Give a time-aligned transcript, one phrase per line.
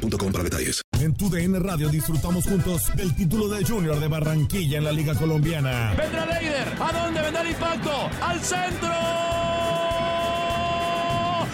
[0.00, 0.82] boostmobile.com para detalles.
[1.00, 5.14] En tu DN Radio disfrutamos juntos del título de Junior de Barranquilla en la Liga
[5.14, 5.94] Colombiana.
[5.96, 6.68] Vendrá Leider.
[6.80, 8.10] ¿A dónde vendrá el impacto?
[8.22, 8.92] ¡Al centro!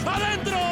[0.07, 0.72] ¡Adentro!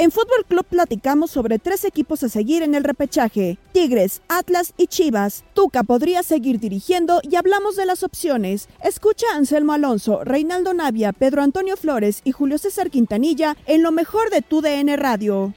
[0.00, 4.86] En Fútbol Club platicamos sobre tres equipos a seguir en el repechaje: Tigres, Atlas y
[4.86, 5.44] Chivas.
[5.52, 8.70] Tuca podría seguir dirigiendo y hablamos de las opciones.
[8.82, 13.92] Escucha a Anselmo Alonso, Reinaldo Navia, Pedro Antonio Flores y Julio César Quintanilla en lo
[13.92, 15.52] mejor de tu DN Radio.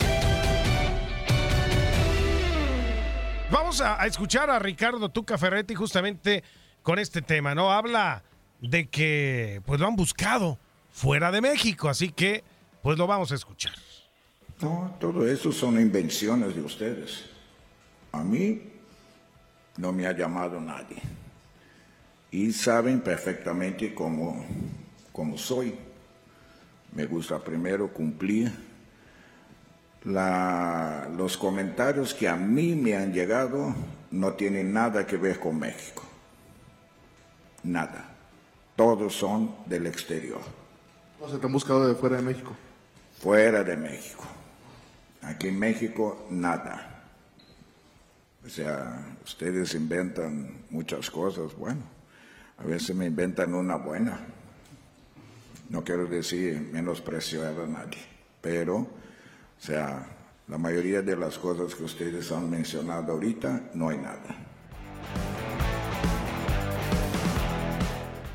[3.50, 6.44] Vamos a, a escuchar a Ricardo Tuca Ferretti justamente
[6.82, 7.72] con este tema, ¿no?
[7.72, 8.26] Habla
[8.60, 10.60] de que pues lo han buscado
[10.92, 12.44] fuera de México, así que
[12.82, 13.72] pues lo vamos a escuchar.
[14.64, 17.26] No, todo eso son invenciones de ustedes.
[18.14, 18.62] A mí
[19.78, 20.98] no me ha llamado nadie.
[22.32, 24.46] Y saben perfectamente cómo,
[25.12, 25.76] cómo soy.
[26.94, 28.52] Me gusta primero cumplir.
[30.06, 33.74] La- los comentarios que a mí me han llegado
[34.12, 36.04] no tienen nada que ver con México.
[37.64, 38.10] Nada.
[38.76, 40.42] Todos son del exterior.
[41.22, 42.52] No se te han buscado de fuera de México.
[43.22, 44.26] Fuera de México.
[45.24, 46.94] Aquí en México, nada.
[48.46, 51.82] O sea, ustedes inventan muchas cosas, bueno,
[52.58, 54.20] a veces me inventan una buena.
[55.70, 58.00] No quiero decir menospreciar a nadie,
[58.42, 58.90] pero, o
[59.60, 60.06] sea,
[60.50, 64.36] la mayoría de las cosas que ustedes han mencionado ahorita, no hay nada.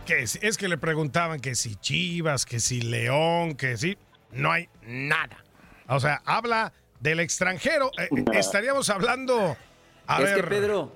[0.07, 3.99] Que es, es que le preguntaban que si Chivas, que si León, que si...
[4.33, 5.45] No hay nada.
[5.89, 7.91] O sea, habla del extranjero.
[7.99, 9.57] Eh, estaríamos hablando...
[10.11, 10.41] A es ver, ¿Mm?
[10.41, 10.93] que Pedro,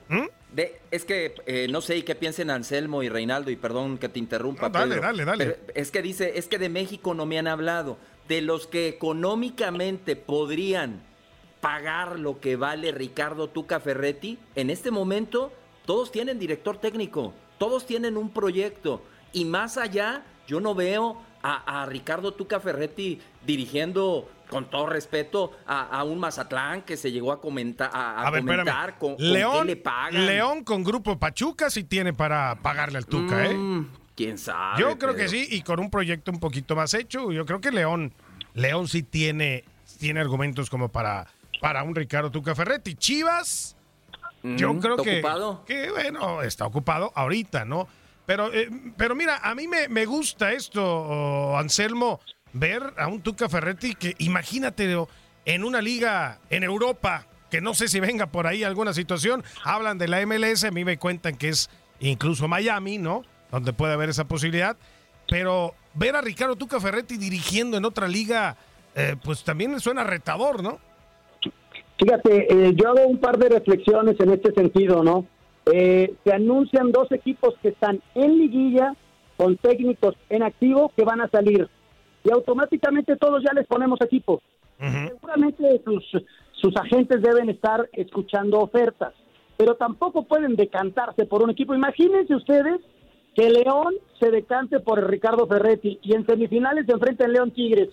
[0.52, 4.08] de- es que eh, no sé y qué piensen Anselmo y Reinaldo y perdón que
[4.08, 4.68] te interrumpa.
[4.68, 5.58] No, dale, Pedro, dale, dale.
[5.74, 7.98] es que dice, es que de México no me han hablado.
[8.26, 11.02] De los que económicamente podrían
[11.60, 15.52] pagar lo que vale Ricardo Tuca Ferretti, en este momento
[15.84, 19.02] todos tienen director técnico, todos tienen un proyecto
[19.34, 25.52] y más allá yo no veo a, a Ricardo Tuca Ferretti dirigiendo con todo respeto
[25.66, 28.66] a, a un Mazatlán que se llegó a comentar a, a A ver, espérame.
[28.66, 30.26] comentar con, con León, qué le pagan.
[30.26, 33.54] León con Grupo Pachuca sí tiene para pagarle al Tuca, ¿eh?
[33.54, 34.78] Mm, ¿Quién sabe?
[34.80, 37.70] Yo creo que sí, y con un proyecto un poquito más hecho, yo creo que
[37.70, 38.12] León,
[38.52, 39.64] León sí tiene,
[39.98, 41.26] tiene argumentos como para,
[41.62, 42.94] para un Ricardo Tuca Ferretti.
[42.94, 43.74] Chivas,
[44.42, 45.64] yo Mm, creo ¿está que, ocupado?
[45.64, 47.88] que, bueno, está ocupado ahorita, ¿no?
[48.26, 52.20] Pero, eh, pero mira, a mí me, me gusta esto, Anselmo,
[52.52, 55.06] ver a un Tuca Ferretti que imagínate
[55.44, 59.98] en una liga en Europa, que no sé si venga por ahí alguna situación, hablan
[59.98, 61.70] de la MLS, a mí me cuentan que es
[62.00, 63.22] incluso Miami, ¿no?
[63.50, 64.76] Donde puede haber esa posibilidad,
[65.28, 68.56] pero ver a Ricardo Tuca Ferretti dirigiendo en otra liga,
[68.94, 70.78] eh, pues también suena retador, ¿no?
[71.98, 75.26] Fíjate, eh, yo hago un par de reflexiones en este sentido, ¿no?
[75.66, 78.94] Eh, se anuncian dos equipos que están en liguilla
[79.36, 81.68] con técnicos en activo que van a salir
[82.24, 84.40] y automáticamente todos ya les ponemos equipos.
[84.78, 86.04] Seguramente sus,
[86.52, 89.12] sus agentes deben estar escuchando ofertas,
[89.56, 91.74] pero tampoco pueden decantarse por un equipo.
[91.74, 92.80] Imagínense ustedes
[93.34, 97.50] que León se decante por el Ricardo Ferretti y en semifinales se enfrenta en León
[97.52, 97.90] Tigres.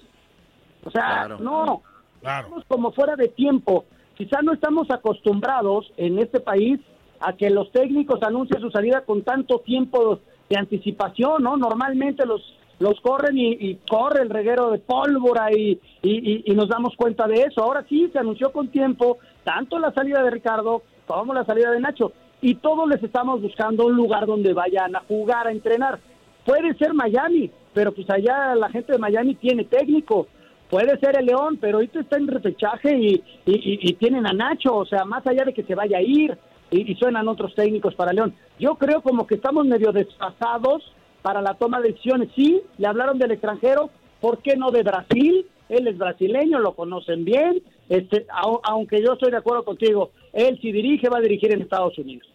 [0.83, 1.83] O sea, no,
[2.15, 3.85] estamos como fuera de tiempo.
[4.15, 6.79] Quizá no estamos acostumbrados en este país
[7.19, 11.57] a que los técnicos anuncien su salida con tanto tiempo de anticipación, ¿no?
[11.57, 12.41] Normalmente los
[12.79, 17.61] los corren y, corre el reguero de pólvora y, y, nos damos cuenta de eso.
[17.61, 21.79] Ahora sí, se anunció con tiempo tanto la salida de Ricardo como la salida de
[21.79, 25.99] Nacho y todos les estamos buscando un lugar donde vayan a jugar, a entrenar.
[26.45, 30.27] Puede ser Miami, pero pues allá la gente de Miami tiene técnico.
[30.69, 34.85] Puede ser el León, pero ahorita está en repechaje y, y, tienen a Nacho, o
[34.85, 36.37] sea, más allá de que se vaya a ir
[36.71, 38.35] y, suenan otros técnicos para León.
[38.59, 40.83] Yo creo como que estamos medio desfasados
[41.21, 42.30] para la toma de decisiones.
[42.36, 43.89] Sí, le hablaron del extranjero,
[44.21, 45.45] ¿por qué no de Brasil?
[45.69, 48.25] Él es brasileño, lo conocen bien, este,
[48.63, 52.27] aunque yo estoy de acuerdo contigo, él si dirige va a dirigir en Estados Unidos.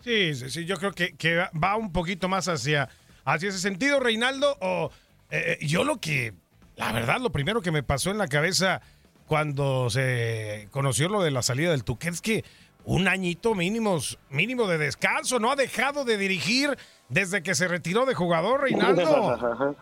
[0.00, 2.90] Sí, sí, sí yo creo que, que va un poquito más hacia,
[3.24, 4.54] hacia ese sentido, Reinaldo.
[4.60, 4.90] O,
[5.30, 6.34] eh, eh, yo lo que,
[6.76, 8.82] la verdad, lo primero que me pasó en la cabeza
[9.26, 12.44] cuando se conoció lo de la salida del Tuque es que
[12.84, 13.98] un añito mínimo,
[14.30, 16.76] mínimo de descanso, no ha dejado de dirigir
[17.08, 19.76] desde que se retiró de jugador, Reinaldo.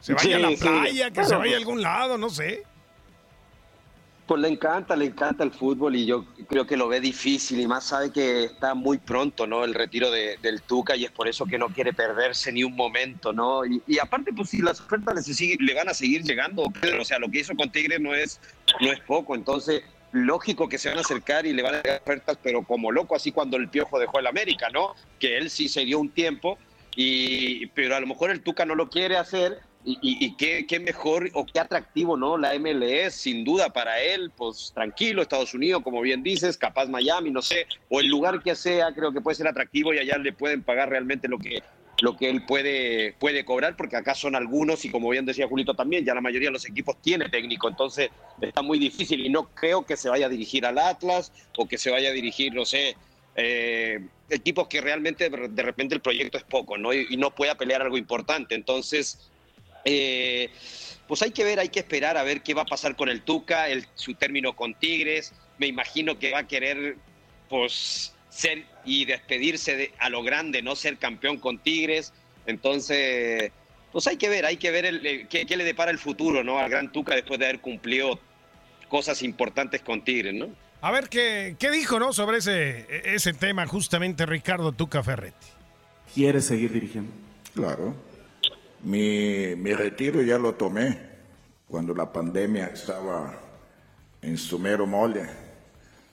[0.00, 2.62] Se vaya a la playa, que se vaya a algún lado, no sé.
[4.26, 7.66] Pues le encanta, le encanta el fútbol y yo creo que lo ve difícil y
[7.66, 9.64] más sabe que está muy pronto, ¿no?
[9.64, 12.74] El retiro de, del Tuca y es por eso que no quiere perderse ni un
[12.74, 13.62] momento, ¿no?
[13.64, 17.20] Y, aparte, pues si las ofertas le, le van a seguir llegando, Pedro, o sea,
[17.20, 18.40] lo que hizo con Tigre no es,
[18.80, 19.84] no es poco, entonces
[20.24, 23.14] lógico que se van a acercar y le van a dar ofertas, pero como loco,
[23.14, 24.94] así cuando el Piojo dejó el América, ¿no?
[25.18, 26.58] Que él sí se dio un tiempo,
[26.94, 31.30] y, pero a lo mejor el Tuca no lo quiere hacer y, qué, qué, mejor
[31.32, 32.36] o qué atractivo, ¿no?
[32.36, 37.30] La MLS, sin duda para él, pues tranquilo, Estados Unidos, como bien dices, capaz Miami,
[37.30, 40.32] no sé, o el lugar que sea, creo que puede ser atractivo y allá le
[40.32, 41.62] pueden pagar realmente lo que,
[42.02, 45.74] lo que él puede, puede cobrar, porque acá son algunos y como bien decía Julito
[45.74, 48.10] también, ya la mayoría de los equipos tiene técnico, entonces
[48.40, 51.78] está muy difícil y no creo que se vaya a dirigir al Atlas o que
[51.78, 52.96] se vaya a dirigir, no sé,
[53.34, 56.92] eh, equipos que realmente de repente el proyecto es poco, ¿no?
[56.92, 59.30] Y, no pueda pelear algo importante, entonces
[59.84, 60.50] eh,
[61.06, 63.22] pues hay que ver, hay que esperar a ver qué va a pasar con el
[63.22, 65.32] Tuca, su término con Tigres.
[65.58, 66.96] Me imagino que va a querer
[67.48, 72.12] pues ser y despedirse de, a lo grande, no ser campeón con Tigres.
[72.46, 73.50] Entonces,
[73.92, 76.58] pues hay que ver, hay que ver el, qué, le depara el futuro, ¿no?
[76.58, 78.20] Al gran Tuca después de haber cumplido
[78.88, 80.48] cosas importantes con Tigres, ¿no?
[80.82, 82.12] A ver qué, qué dijo, ¿no?
[82.12, 85.46] Sobre ese, ese tema justamente Ricardo Tuca Ferretti.
[86.14, 87.10] ¿Quiere seguir dirigiendo?
[87.54, 87.94] Claro.
[88.82, 90.98] Mi, mi retiro ya lo tomé
[91.66, 93.40] cuando la pandemia estaba
[94.22, 95.45] en su mero mole.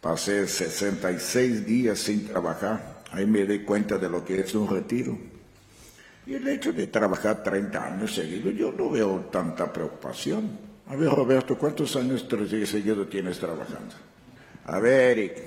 [0.04, 3.04] Pasé 66 días sin trabajar.
[3.12, 5.18] Ahí me di cuenta de lo que es un retiro.
[6.26, 10.60] Y el hecho de trabajar 30 años seguidos, yo no veo tanta preocupación.
[10.90, 12.28] A ver, Roberto, ¿cuántos años
[12.66, 13.96] seguidos tienes trabajando?
[14.66, 15.38] A ver, Eric,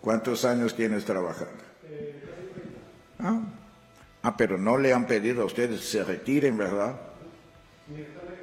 [0.00, 1.64] ¿cuántos años tienes trabajando?
[3.18, 3.40] ¿Ah?
[4.22, 6.94] Ah, pero no le han pedido a ustedes que se retiren, ¿verdad?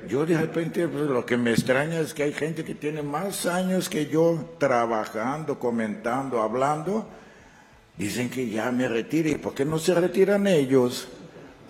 [0.07, 3.45] Yo de repente pues, lo que me extraña es que hay gente que tiene más
[3.45, 7.07] años que yo trabajando, comentando, hablando.
[7.97, 9.31] Dicen que ya me retire.
[9.31, 11.07] ¿Y por qué no se retiran ellos?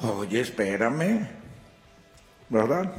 [0.01, 1.27] Oye, espérame.
[2.49, 2.93] ¿Verdad?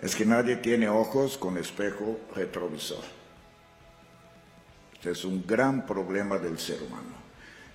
[0.00, 3.04] Es que nadie tiene ojos con espejo retrovisor.
[4.94, 7.20] Este es un gran problema del ser humano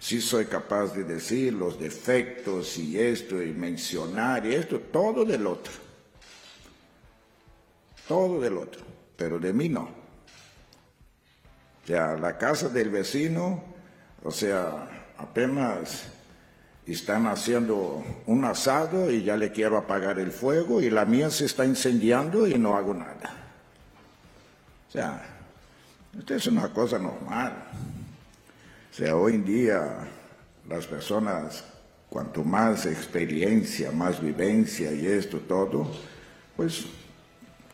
[0.06, 5.48] sí soy capaz de decir los defectos y esto y mencionar y esto, todo del
[5.48, 5.85] otro.
[8.08, 8.82] Todo del otro,
[9.16, 9.84] pero de mí no.
[11.84, 13.64] O sea, la casa del vecino,
[14.24, 16.06] o sea, apenas
[16.86, 21.46] están haciendo un asado y ya le quiero apagar el fuego y la mía se
[21.46, 23.34] está incendiando y no hago nada.
[24.88, 25.24] O sea,
[26.18, 27.54] esto es una cosa normal.
[28.92, 30.08] O sea, hoy en día
[30.70, 31.64] las personas,
[32.10, 35.88] cuanto más experiencia, más vivencia y esto todo,
[36.56, 36.86] pues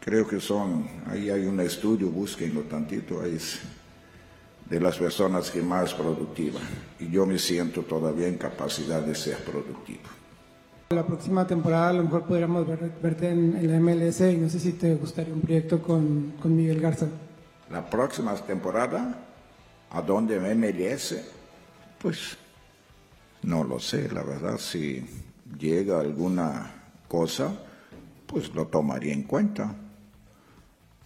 [0.02, 3.60] creo que son, ahí hay un estudio, búsquenlo tantito, es
[4.70, 6.60] de las personas que más productiva.
[7.00, 10.10] Y yo me siento todavía en capacidad de ser productivo.
[10.90, 14.74] La próxima temporada a lo mejor podríamos verte en, la MLS y no sé si
[14.74, 17.08] te gustaría un proyecto con, con Miguel Garza.
[17.70, 19.30] La próxima temporada
[19.94, 21.26] ¿A dónde merece?
[22.02, 22.38] Pues
[23.44, 25.06] no lo sé, la verdad, si
[25.60, 26.72] llega alguna
[27.10, 27.54] cosa,
[28.26, 29.76] pues lo tomaría en cuenta.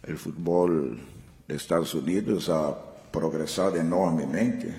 [0.07, 1.00] El fútbol
[1.47, 2.75] de Estados Unidos ha
[3.12, 4.74] progresado enormemente.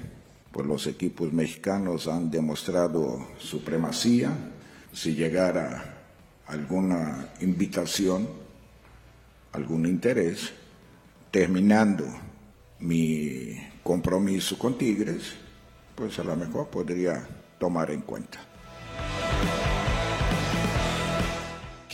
[0.53, 4.31] pues los equipos mexicanos han demostrado supremacía.
[4.91, 5.97] Si llegara
[6.47, 8.27] alguna invitación,
[9.53, 10.53] algún interés,
[11.31, 12.07] terminando
[12.81, 15.35] mi compromiso con Tigres,
[15.95, 17.27] pues a lo mejor podría
[17.59, 18.39] tomar en cuenta.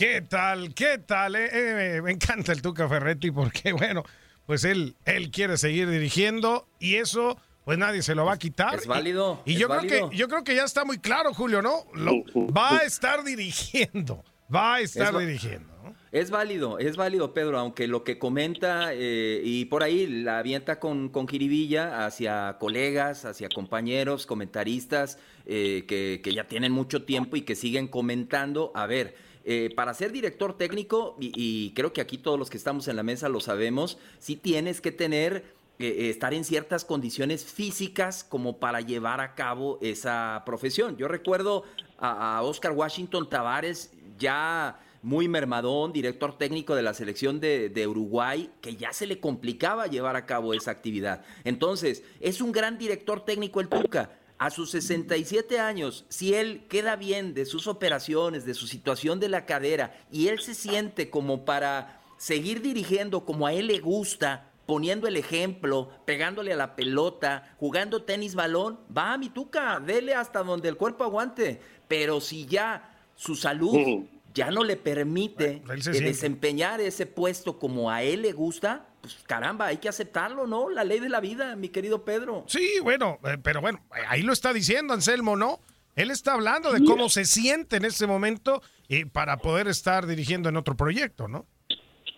[0.03, 0.73] ¿Qué tal?
[0.73, 1.37] ¿Qué tal?
[1.37, 4.03] Eh, eh, me encanta el Tuca Ferretti porque, bueno,
[4.45, 8.75] pues él, él quiere seguir dirigiendo y eso, pues nadie se lo va a quitar.
[8.75, 9.41] Es válido.
[9.45, 9.87] Y, es yo válido.
[9.87, 11.85] creo que yo creo que ya está muy claro, Julio, ¿no?
[11.93, 12.21] Lo-
[12.53, 15.73] va a estar dirigiendo, va a estar Es dirigiendo.
[15.81, 15.95] ¿no?
[16.11, 20.81] Es válido, es válido, Pedro, aunque lo que comenta eh, y por ahí la avienta
[20.81, 27.37] con, con jiribilla hacia colegas, hacia compañeros, comentaristas eh, que, que ya tienen mucho tiempo
[27.37, 28.73] y que siguen comentando.
[28.75, 32.87] A ver, eh, para ser director técnico, y, creo que aquí todos los que estamos
[32.87, 35.43] en la mesa lo sabemos, sí tienes que tener
[35.79, 40.95] eh, eh, estar en ciertas condiciones físicas como para llevar a cabo esa profesión.
[40.97, 41.63] Yo recuerdo
[41.97, 47.87] a, a Oscar Washington Tavares ya muy mermadón, director técnico de la selección de, de
[47.87, 51.25] Uruguay, que ya se le complicaba llevar a cabo esa actividad.
[51.43, 54.11] Entonces, es un gran director técnico el Tuca.
[54.43, 59.29] A sus 67 años, si él queda bien de sus operaciones, de su situación de
[59.29, 64.51] la cadera, y él se siente como para seguir dirigiendo como a él le gusta,
[64.65, 70.43] poniendo el ejemplo, pegándole a la pelota, jugando tenis balón, va mi tuca, dele hasta
[70.43, 71.61] donde el cuerpo aguante.
[71.87, 76.01] Pero si ya su salud ya no le permite siente.
[76.01, 80.69] desempeñar ese puesto como a él le gusta, pues caramba, hay que aceptarlo, ¿no?
[80.69, 82.45] La ley de la vida, mi querido Pedro.
[82.47, 85.59] Sí, bueno, eh, pero bueno, ahí lo está diciendo Anselmo, ¿no?
[85.97, 90.47] Él está hablando de cómo se siente en ese momento y para poder estar dirigiendo
[90.47, 91.45] en otro proyecto, ¿no?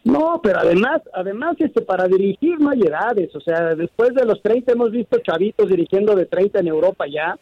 [0.04, 4.40] No, pero además, además este para dirigir no hay edades, o sea, después de los
[4.44, 7.36] 30 hemos visto chavitos dirigiendo de 30 en Europa ya,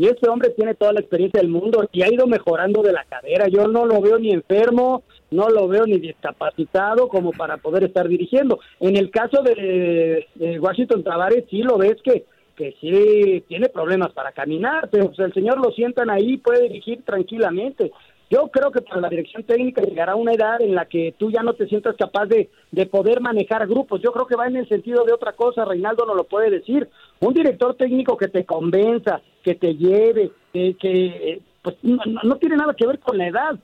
[0.00, 3.04] y este hombre tiene toda la experiencia del mundo y ha ido mejorando de la
[3.04, 3.48] cadera.
[3.48, 8.08] Yo no lo veo ni enfermo, no lo veo ni discapacitado como para poder estar
[8.08, 8.60] dirigiendo.
[8.80, 10.26] En el caso de,
[10.58, 12.24] Washington Tavares sí lo ves que
[12.56, 17.02] que sí tiene problemas para caminar, pero pues, el señor lo sientan ahí, puede dirigir
[17.04, 17.90] tranquilamente.
[18.30, 21.42] Yo creo que para la dirección técnica llegará una edad en la que tú ya
[21.42, 24.00] no te sientas capaz de, de poder manejar grupos.
[24.00, 26.88] Yo creo que va en el sentido de otra cosa, Reinaldo no lo puede decir.
[27.18, 32.56] Un director técnico que te convenza, que te lleve, que, que eh, pues no tiene
[32.56, 33.58] nada que ver con la edad,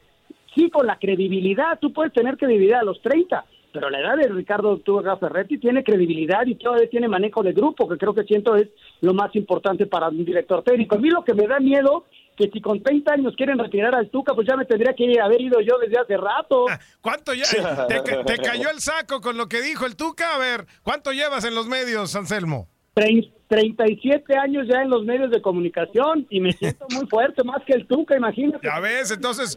[0.53, 1.79] sí con la credibilidad.
[1.81, 5.85] Tú puedes tener credibilidad a los 30, pero la edad de Ricardo Tuga Ferretti tiene
[5.85, 8.69] credibilidad y todavía tiene manejo de grupo, que creo que siento es
[9.01, 10.97] lo más importante para un director técnico.
[10.97, 12.05] A mí lo que me da miedo
[12.37, 15.41] que si con 30 años quieren retirar al Tuca, pues ya me tendría que haber
[15.41, 16.67] ido yo desde hace rato.
[17.01, 17.45] ¿Cuánto ya?
[17.89, 20.35] Te, ca- te cayó el saco con lo que dijo el Tuca.
[20.35, 22.69] A ver, ¿cuánto llevas en los medios, Anselmo?
[22.95, 27.63] Trein- 37 años ya en los medios de comunicación y me siento muy fuerte, más
[27.65, 28.67] que el Tuca, imagínate.
[28.67, 29.57] Ya ves, entonces.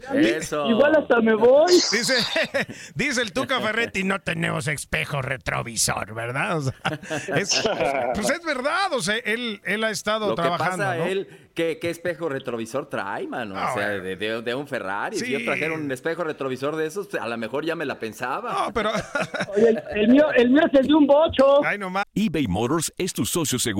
[0.68, 1.66] Igual hasta me voy.
[1.72, 2.14] Dice,
[2.94, 6.58] dice el Tuca Ferretti, no tenemos espejo retrovisor, ¿verdad?
[6.58, 6.74] O sea,
[7.36, 7.68] es,
[8.14, 11.04] pues es verdad, o sea, él, él ha estado Lo que trabajando, pasa ¿no?
[11.06, 13.54] él, ¿qué, qué espejo retrovisor trae, mano?
[13.56, 14.04] Ah, o sea, bueno.
[14.04, 15.16] de, de- de un Ferrari.
[15.18, 18.52] Si yo trajera un espejo retrovisor de esos, a lo mejor ya me la pensaba.
[18.52, 18.90] No, pero...
[19.56, 21.64] Oye, el, el mío, el mío es el de un bocho.
[21.64, 22.04] Ay, nomás.
[22.14, 23.79] eBay Motors es tu socio seguro.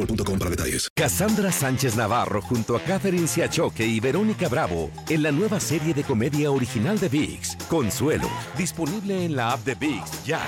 [0.00, 0.88] boostmobile.com para detalles.
[0.94, 6.02] Cassandra Sánchez Navarro junto a Catherine Siachoque y Verónica Bravo en la nueva serie de
[6.04, 10.40] comedia original de VIX, Consuelo, disponible en la app de VIX ya.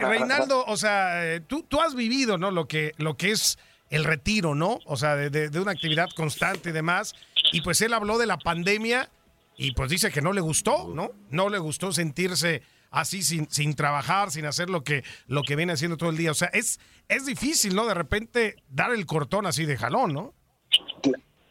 [0.00, 2.52] Reinaldo, o sea, eh, tú, tú has vivido, ¿no?
[2.52, 3.58] Lo que, lo que es
[3.90, 4.78] el retiro, ¿no?
[4.86, 7.14] O sea, de, de- de una actividad constante y demás.
[7.52, 9.10] Y pues él habló de la pandemia
[9.56, 11.10] y pues dice que no le gustó, ¿no?
[11.30, 15.72] No le gustó sentirse así sin, sin trabajar, sin hacer lo que, lo que viene
[15.72, 16.30] haciendo todo el día.
[16.30, 17.86] O sea, es, es difícil, ¿no?
[17.86, 20.34] De repente dar el cortón así de jalón, ¿no?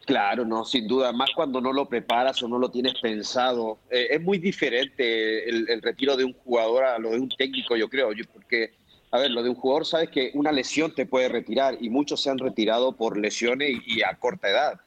[0.08, 3.80] Claro, no, sin duda, más cuando no lo preparas o no lo tienes pensado.
[3.92, 7.90] Eh, es muy diferente el, retiro de un jugador a lo de un técnico, yo
[7.90, 8.72] creo, porque,
[9.12, 12.24] a ver, lo de un jugador, sabes que una lesión te puede retirar y muchos
[12.24, 14.80] se han retirado por lesiones y a corta edad.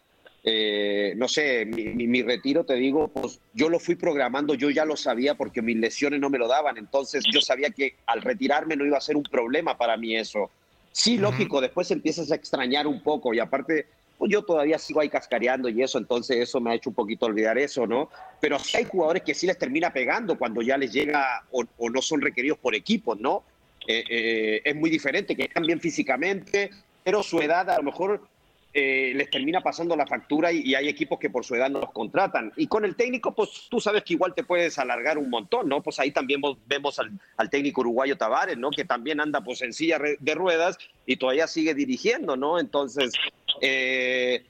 [0.43, 4.71] Eh, no sé, mi, mi- mi retiro, te digo, pues yo lo fui programando, yo
[4.71, 8.23] ya lo sabía porque mis lesiones no me lo daban, entonces yo sabía que al
[8.23, 10.51] retirarme no iba a ser un problema para mí eso.
[10.93, 15.09] Sí, lógico, después empiezas a extrañar un poco y aparte, pues yo todavía sigo ahí
[15.11, 18.09] cascareando y eso, entonces eso me ha hecho un poquito olvidar eso, ¿no?
[18.41, 21.91] Pero sí hay jugadores que sí les termina pegando cuando ya les llega o, o
[21.91, 23.45] no son requeridos por equipos, ¿no?
[23.87, 26.71] Eh, eh, es muy diferente, que están bien físicamente,
[27.05, 28.27] pero su edad a lo mejor
[28.73, 31.93] eh, les termina pasando la factura y, hay equipos que por su edad no los
[31.93, 32.53] contratan.
[32.57, 35.83] Y con el técnico, pues tú sabes que igual te puedes alargar un montón, ¿no?
[35.83, 38.71] Pues ahí también vemos al, técnico uruguayo Tavares, ¿no?
[38.71, 42.61] Que también anda pues en silla de ruedas y todavía sigue dirigiendo, ¿no?
[42.61, 43.13] Entonces,
[43.61, 44.45] eh,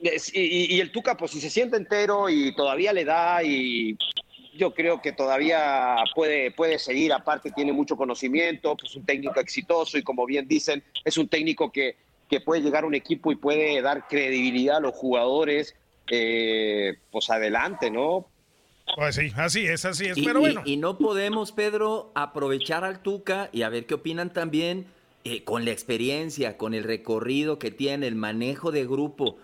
[0.00, 3.96] y- y el Tuca, pues si se siente entero y todavía le da y
[4.54, 9.98] yo creo que todavía puede, puede seguir, aparte tiene mucho conocimiento, pues un técnico exitoso
[9.98, 11.96] y como bien dicen, es un técnico que,
[12.32, 15.76] que puede llegar un equipo y puede dar credibilidad a los jugadores,
[16.10, 18.26] eh, pues adelante, ¿no?
[18.96, 20.16] Pues sí, así es, así es.
[20.16, 20.62] Y, Pero y- bueno.
[20.64, 24.86] y no podemos, Pedro, aprovechar al Tuca y a ver qué opinan también
[25.24, 29.36] eh, con la experiencia, con el recorrido que tiene, el manejo de grupo,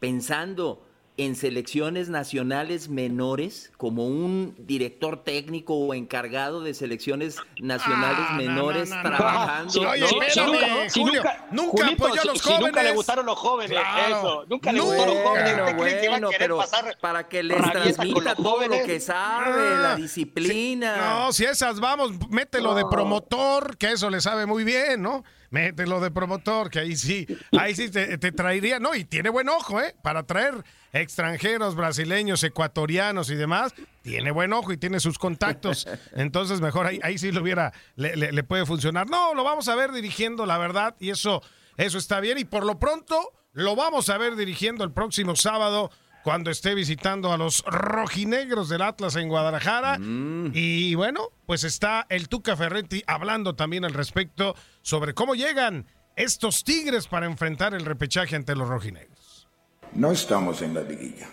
[0.00, 0.84] pensando
[1.18, 8.36] en selecciones nacionales menores, como un director técnico o encargado de selecciones nacionales Ah, no,
[8.38, 9.16] menores no, no, no.
[9.16, 9.72] trabajando.
[10.88, 12.84] Si Julio, nunca- nunca Julito, apoyó a los si nunca jóvenes.
[12.84, 14.16] le gustaron los jóvenes, Claro.
[14.18, 17.56] eso, nunca le gustaron los jóvenes, Bueno, ¿usted cree que pero pasar para que les
[17.70, 18.86] transmita todo lo jóvenes?
[18.86, 20.96] que sabe, Ah, la disciplina.
[21.26, 25.24] No, si esas vamos, mételo de promotor, que eso le sabe muy bien, ¿no?
[25.52, 27.26] Mételo de promotor, que ahí sí,
[27.58, 29.94] ahí sí te, te traería, no, y tiene buen ojo, ¿eh?
[30.02, 30.54] Para traer
[30.94, 35.86] extranjeros, brasileños, ecuatorianos y demás, tiene buen ojo y tiene sus contactos.
[36.12, 39.08] Entonces, mejor ahí, ahí sí lo hubiera, le, le- le puede funcionar.
[39.10, 41.42] No, lo vamos a ver dirigiendo, la verdad, y eso,
[41.76, 42.38] eso está bien.
[42.38, 45.90] Y por lo pronto, lo vamos a ver dirigiendo el próximo sábado
[46.22, 49.98] cuando esté visitando a los rojinegros del Atlas en Guadalajara.
[50.00, 56.64] Y bueno, pues está el Tuca Ferretti hablando también al respecto sobre cómo llegan estos
[56.64, 59.48] Tigres para enfrentar el repechaje ante los rojinegros.
[59.94, 61.28] No estamos en la liguilla,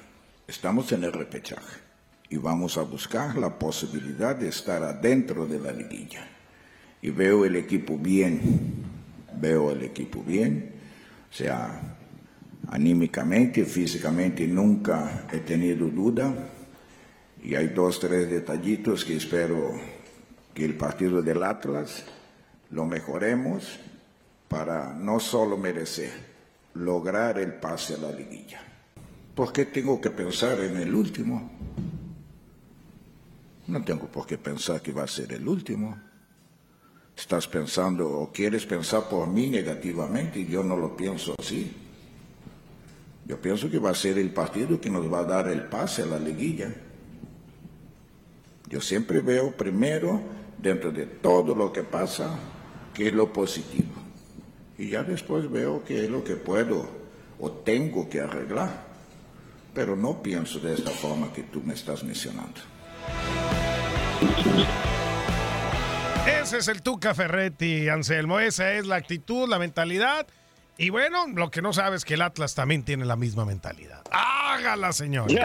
[0.47, 1.77] estamos en el repechaje
[2.29, 6.27] y vamos a buscar la posibilidad de estar adentro de la liguilla.
[7.01, 8.83] Y veo el equipo bien,
[9.35, 10.73] veo el equipo bien,
[11.29, 11.97] o sea,
[12.69, 16.33] anímicamente, físicamente nunca he tenido duda
[17.43, 19.73] y hay dos, tres detallitos que espero
[20.53, 22.03] que el partido del Atlas
[22.69, 23.79] lo mejoremos
[24.47, 26.11] para no solo merecer,
[26.75, 28.61] lograr el pase a la liguilla.
[29.33, 31.49] ¿Por qué tengo que pensar en el último?
[33.67, 35.97] No tengo por qué pensar que va a ser el último.
[37.15, 41.88] Estás pensando o quieres pensar por mí negativamente yo no lo pienso así.
[43.29, 46.01] Yo pienso que va a ser el partido que nos va a dar el pase
[46.01, 46.73] a la liguilla.
[48.67, 50.19] Yo siempre veo primero,
[50.57, 52.39] dentro de todo lo que pasa,
[52.91, 53.93] qué es lo positivo.
[54.79, 56.89] Y ya después veo qué es lo que puedo
[57.39, 58.87] o tengo que arreglar.
[59.75, 62.59] Pero no pienso de esta forma que tú me estás mencionando.
[66.41, 68.39] Ese es el Tuca Ferretti, Anselmo.
[68.39, 70.25] Esa es la actitud, la mentalidad.
[70.79, 74.01] Y bueno, lo que no sabes es que el Atlas también tiene la misma mentalidad.
[74.11, 75.27] Hágala, señor.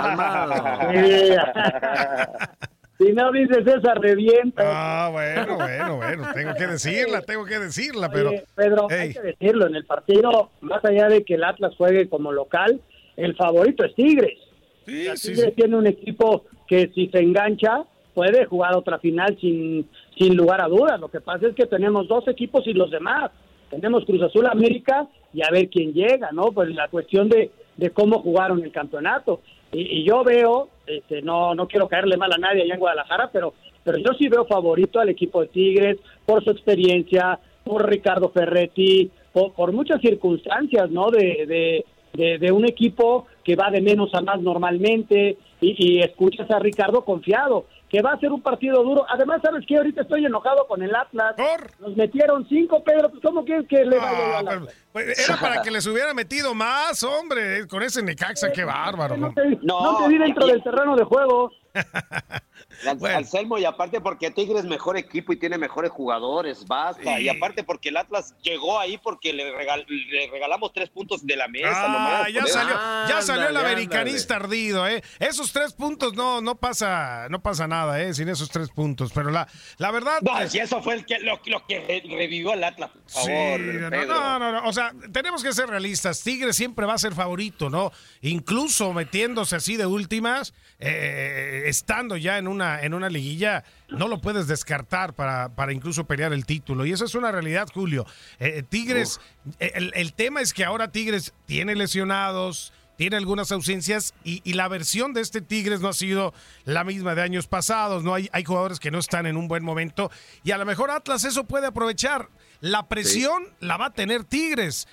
[2.96, 4.62] Si no dices esa, revienta.
[4.64, 6.28] Ah, bueno, bueno, bueno.
[6.32, 8.28] Tengo que decirla, tengo que decirla, pero.
[8.28, 9.00] Oye, Pedro, Ey.
[9.00, 12.80] hay que decirlo, en el partido, más allá de que el Atlas juegue como local,
[13.16, 14.38] el favorito es Tigres.
[14.86, 15.54] Sí, sea, sí, Tigres sí.
[15.56, 17.82] tiene un equipo que si se engancha
[18.14, 21.00] puede jugar otra final sin, sin lugar a dudas.
[21.00, 23.32] Lo que pasa es que tenemos dos equipos y los demás.
[23.74, 26.52] Tenemos Cruz Azul América y a ver quién llega, ¿no?
[26.52, 29.40] Pues la cuestión de, de cómo jugaron el campeonato.
[29.72, 33.30] Y, y yo veo, este, no, no quiero caerle mal a nadie allá en Guadalajara,
[33.32, 38.28] pero, pero yo sí veo favorito al equipo de Tigres por su experiencia, por Ricardo
[38.30, 41.10] Ferretti, por, por muchas circunstancias, ¿no?
[41.10, 41.84] De,
[42.14, 47.04] de, de, un equipo que va de menos a más normalmente y escuchas a Ricardo
[47.04, 49.06] confiado, que va a ser un partido duro.
[49.08, 49.76] Además, ¿sabes qué?
[49.76, 51.36] Ahorita estoy enojado con el Atlas.
[51.78, 53.08] Nos metieron cinco, Pedro.
[53.08, 56.12] Pues, ¿Cómo quieres que le vaya al Ah, pero, pues, era para que les hubiera
[56.12, 59.16] metido más, hombre, eh, con ese Necaxa, qué bárbaro.
[59.16, 59.32] No ¿no?
[59.32, 61.52] te, no te vi dentro del terreno de juego.
[62.86, 67.20] An- Anselmo, y aparte porque Tigre es mejor equipo y tiene mejores jugadores, basta.
[67.20, 71.36] Y aparte porque el Atlas llegó ahí porque le, regal- le regalamos tres puntos de
[71.36, 71.84] la mesa.
[71.84, 72.52] Ah, nomás, ya eso.
[72.52, 72.74] salió,
[73.08, 75.02] ya salió el Ándale, americanista ardido, ¿eh?
[75.18, 78.14] Esos tres puntos no, no pasa, no pasa nada, ¿eh?
[78.14, 79.12] Sin esos tres puntos.
[79.14, 79.46] Pero la,
[79.78, 80.20] la verdad.
[80.22, 83.28] No, si eso fue el que, lo, lo que re- revivió al Atlas, por Sí,
[83.30, 83.60] favor.
[83.60, 84.06] no, Pedro.
[84.14, 86.22] no, no, no, o sea, tenemos que ser realistas.
[86.22, 87.92] Tigres siempre va a ser favorito, ¿no?
[88.22, 94.20] Incluso metiéndose así de últimas, eh, estando ya en una, en una liguilla, no lo
[94.20, 96.86] puedes descartar para, para incluso pelear el título.
[96.86, 98.06] Y eso es una realidad, Julio.
[98.38, 99.20] Eh, Tigres,
[99.60, 102.72] eh, el, el tema es que ahora Tigres tiene lesionados.
[102.96, 106.32] Tiene algunas ausencias y, y la versión de este Tigres no ha sido
[106.64, 108.04] la misma de años pasados.
[108.04, 110.12] No hay, hay jugadores que no están en un buen momento
[110.44, 112.28] y a lo mejor Atlas eso puede aprovechar.
[112.60, 114.86] La presión la va a tener Tigres.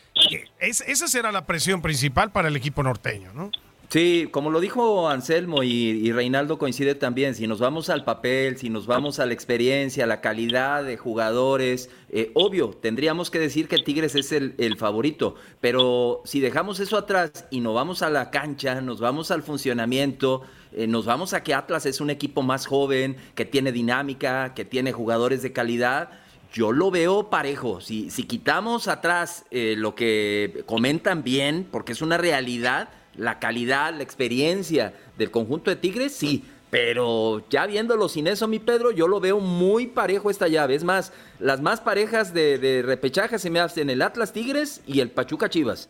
[0.60, 3.52] Es- esa será la presión principal para el equipo norteño, ¿no?
[3.92, 8.70] Sí, como lo dijo Anselmo y, Reinaldo coincide también, si nos vamos al papel, si
[8.70, 13.68] nos vamos a la experiencia, a la calidad de jugadores, eh, obvio, tendríamos que decir
[13.68, 18.10] que Tigres es el, el favorito, pero si dejamos eso atrás y nos vamos a
[18.10, 22.44] la cancha, nos vamos al funcionamiento, eh, nos vamos a que Atlas es un equipo
[22.44, 26.12] más joven, que tiene dinámica, que tiene jugadores de calidad,
[26.54, 27.82] yo lo veo parejo.
[27.82, 32.88] Si, si quitamos atrás eh, lo que comentan bien, porque es una realidad,
[33.22, 36.44] la calidad, la experiencia del conjunto de Tigres, sí.
[36.72, 40.74] Pero ya viéndolo sin eso, mi Pedro, yo lo veo muy parejo esta llave.
[40.74, 45.02] Es más, las más parejas de, de repechaje se me hacen el Atlas Tigres y
[45.02, 45.90] el Pachuca Chivas.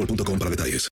[0.07, 0.89] para detalles.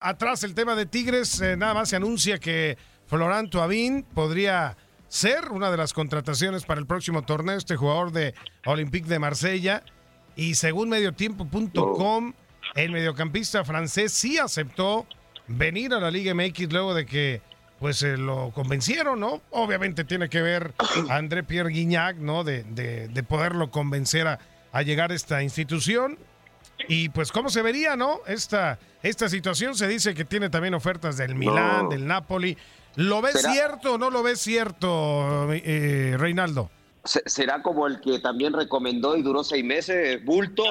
[0.00, 4.76] Atrás el tema de Tigres, eh, nada más se anuncia que Florent Thauvin podría
[5.08, 9.82] ser una de las contrataciones para el próximo torneo, este jugador de Olympique de Marsella.
[10.36, 12.32] Y según mediotiempo.com,
[12.76, 15.06] el mediocampista francés sí aceptó
[15.48, 17.42] venir a la Liga MX luego de que
[17.78, 19.42] pues eh, lo convencieron, ¿no?
[19.50, 20.74] Obviamente tiene que ver
[21.08, 22.44] a André Pierre Guignac, ¿no?
[22.44, 24.38] De, de- de poderlo convencer a,
[24.72, 26.18] a llegar a esta institución.
[26.88, 28.20] Y pues cómo se vería, ¿no?
[28.26, 32.56] Esta, esta situación se dice que tiene también ofertas del Milán, del Napoli.
[32.96, 33.52] ¿Lo ves ¿Será?
[33.52, 36.70] cierto o no lo ves cierto, eh, Reinaldo?
[37.04, 40.64] Se- ¿Será como el que también recomendó y duró seis meses, bulto,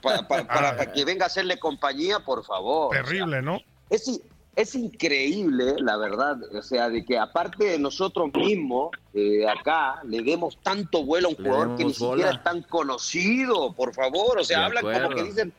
[0.00, 2.94] pa- pa- para, para que venga a hacerle compañía, por favor?
[2.94, 3.60] Terrible, ¿no?
[3.90, 4.20] Es,
[4.58, 10.20] es increíble, la verdad, o sea, de que aparte de nosotros mismos, eh, acá le
[10.22, 14.38] demos tanto vuelo a un Le jugador que ni siquiera es tan conocido, por favor,
[14.40, 15.52] o sea, De hablan como que dicen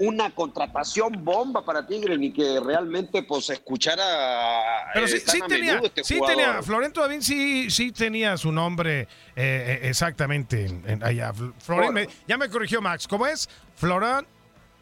[0.00, 4.04] una contratación bomba para Tigres, ni que realmente pues escuchara
[4.94, 8.52] Pero eh, sí, tan sí tenía, este sí tenía, Florento Davín sí, sí tenía su
[8.52, 11.32] nombre eh, eh, exactamente en- en- allá.
[11.32, 13.48] Fl- Florent, me- ya me corrigió Max, ¿cómo es?
[13.74, 14.26] Florent,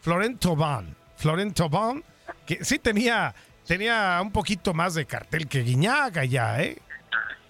[0.01, 0.95] Florent Thauvin.
[1.17, 2.05] Florent Thauvin
[2.47, 3.35] que sí tenía,
[3.67, 6.79] tenía un poquito más de cartel que Guiñaga ya, ¿eh?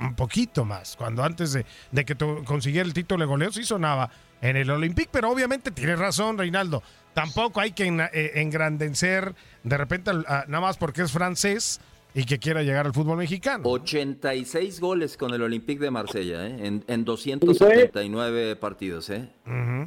[0.01, 0.97] Un poquito más.
[0.97, 4.11] Cuando antes de, que consiguiera el título de goleo, sí sonaba
[4.41, 6.83] en el Olympique, pero obviamente tienes razón, Reinaldo.
[7.15, 11.81] Tampoco hay que eh, engrandecer de repente nada más porque es francés
[12.15, 13.65] y que quiera llegar al fútbol mexicano.
[13.69, 16.57] 86 goles con el Olympique de Marsella, ¿eh?
[16.63, 19.11] en, en 279 partidos.
[19.11, 19.29] ¿eh?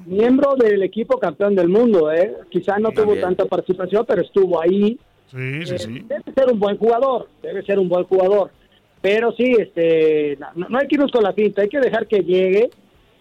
[0.06, 2.34] Miembro del equipo campeón del mundo, ¿eh?
[2.50, 3.22] Quizá no tuvo También.
[3.22, 5.00] tanta participación, pero estuvo ahí.
[5.32, 6.00] Sí, sí, Eh, sí.
[6.08, 8.52] Debe ser un buen jugador, debe ser un buen jugador.
[9.02, 12.20] Pero sí, este, no, no hay que irnos con la pinta, hay que dejar que
[12.20, 12.70] llegue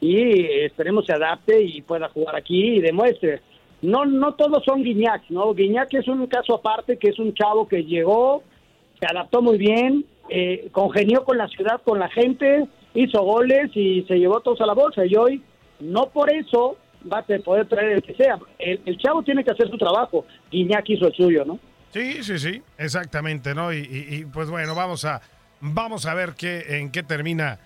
[0.00, 3.40] y esperemos se adapte y pueda jugar aquí y demuestre.
[3.82, 5.52] No, no todos son Guiñac, ¿no?
[5.54, 8.42] Guiñac es un caso aparte, que es un chavo que llegó,
[8.98, 14.02] se adaptó muy bien, eh, congenió con la ciudad, con la gente, hizo goles y
[14.08, 15.04] se llevó todos a la bolsa.
[15.06, 15.42] Y hoy,
[15.80, 16.76] no por eso
[17.10, 18.38] va a poder traer el que sea.
[18.58, 20.24] El, chavo tiene que hacer su trabajo.
[20.50, 21.58] Guiñac hizo el suyo, ¿no?
[21.92, 23.72] Sí, sí, sí, exactamente, ¿no?
[23.72, 25.20] Y, y- y, pues bueno, vamos a,
[25.60, 27.58] vamos a ver qué, en qué termina,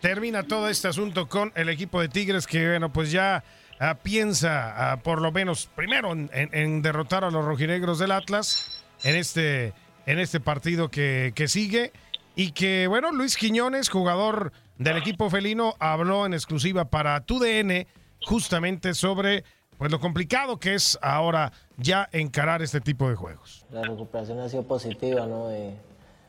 [0.00, 3.42] termina todo este asunto con el equipo de Tigres que, bueno, pues ya
[3.80, 9.16] ah, piensa ah, por lo menos primero en derrotar a los rojinegros del Atlas en
[9.16, 9.72] este,
[10.06, 11.92] en este partido que, que sigue
[12.36, 17.86] y que, bueno, Luis Quiñones, jugador del equipo felino, habló en exclusiva para TUDN
[18.24, 19.44] justamente sobre
[19.78, 23.64] pues lo complicado que es ahora ya encarar este tipo de juegos.
[23.70, 25.50] La recuperación ha sido positiva, ¿no?
[25.50, 25.74] Eh,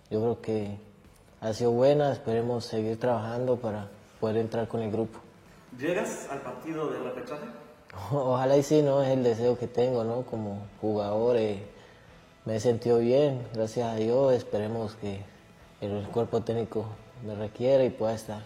[0.09, 0.77] yo creo que
[1.41, 3.87] ha sido buena, esperemos seguir trabajando para
[4.19, 5.19] poder entrar con el grupo.
[5.77, 7.45] ¿Llegas al partido de repechaje?
[8.11, 9.03] Ojalá y sí, ¿no?
[9.03, 10.23] Es el deseo que tengo, ¿no?
[10.23, 11.63] Como jugador eh,
[12.45, 15.19] me he sentido bien, gracias a Dios, esperemos que
[15.81, 16.85] el cuerpo técnico
[17.25, 18.43] me requiera y pueda estar.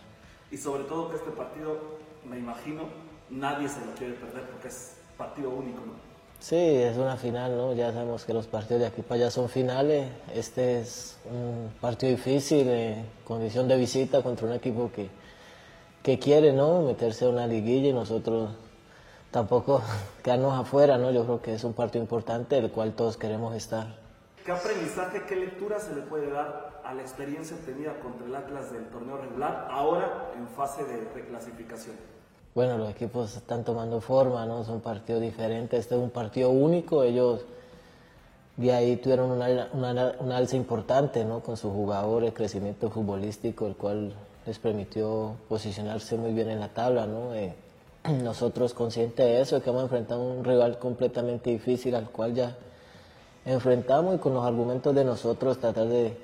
[0.52, 1.78] Y sobre todo que este partido,
[2.26, 2.84] me imagino,
[3.30, 6.10] nadie se lo quiere perder porque es partido único, ¿no?
[6.40, 7.74] Sí, es una final, ¿no?
[7.74, 10.08] Ya sabemos que los partidos de aquí para allá son finales.
[10.34, 15.10] Este es un partido difícil, en condición de visita contra un equipo que,
[16.02, 16.84] que quiere, ¿no?
[16.84, 18.52] Meterse a una liguilla y nosotros
[19.32, 19.82] tampoco
[20.24, 21.12] quedarnos afuera, ¿no?
[21.12, 23.88] Yo creo que es un partido importante del cual todos queremos estar.
[24.46, 28.72] ¿Qué aprendizaje, qué lectura se le puede dar a la experiencia obtenida contra el Atlas
[28.72, 31.96] del torneo regular, ahora en fase de reclasificación?
[32.56, 34.64] Bueno, los equipos están tomando forma, ¿no?
[34.64, 35.80] Son partidos diferentes.
[35.82, 37.04] Este es un partido único.
[37.04, 37.46] Ellos
[38.58, 41.42] de ahí tuvieron una, una, una alza importante, ¿no?
[41.42, 44.14] Con sus jugadores, crecimiento futbolístico, el cual
[44.46, 47.36] les permitió posicionarse muy bien en la tabla, ¿no?
[47.36, 47.54] Eh,
[48.24, 52.56] nosotros conscientes de eso, que hemos enfrentado a un rival completamente difícil al cual ya
[53.46, 56.18] enfrentamos y con los argumentos de nosotros tratar de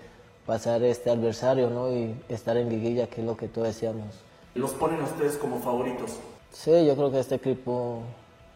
[0.45, 1.91] pasar este adversario, ¿no?
[1.91, 4.05] Y estar en liguilla, que es lo que todos decíamos.
[4.53, 6.19] ¿Los ponen ustedes como favoritos?
[6.51, 7.99] Sí, yo creo que este equipo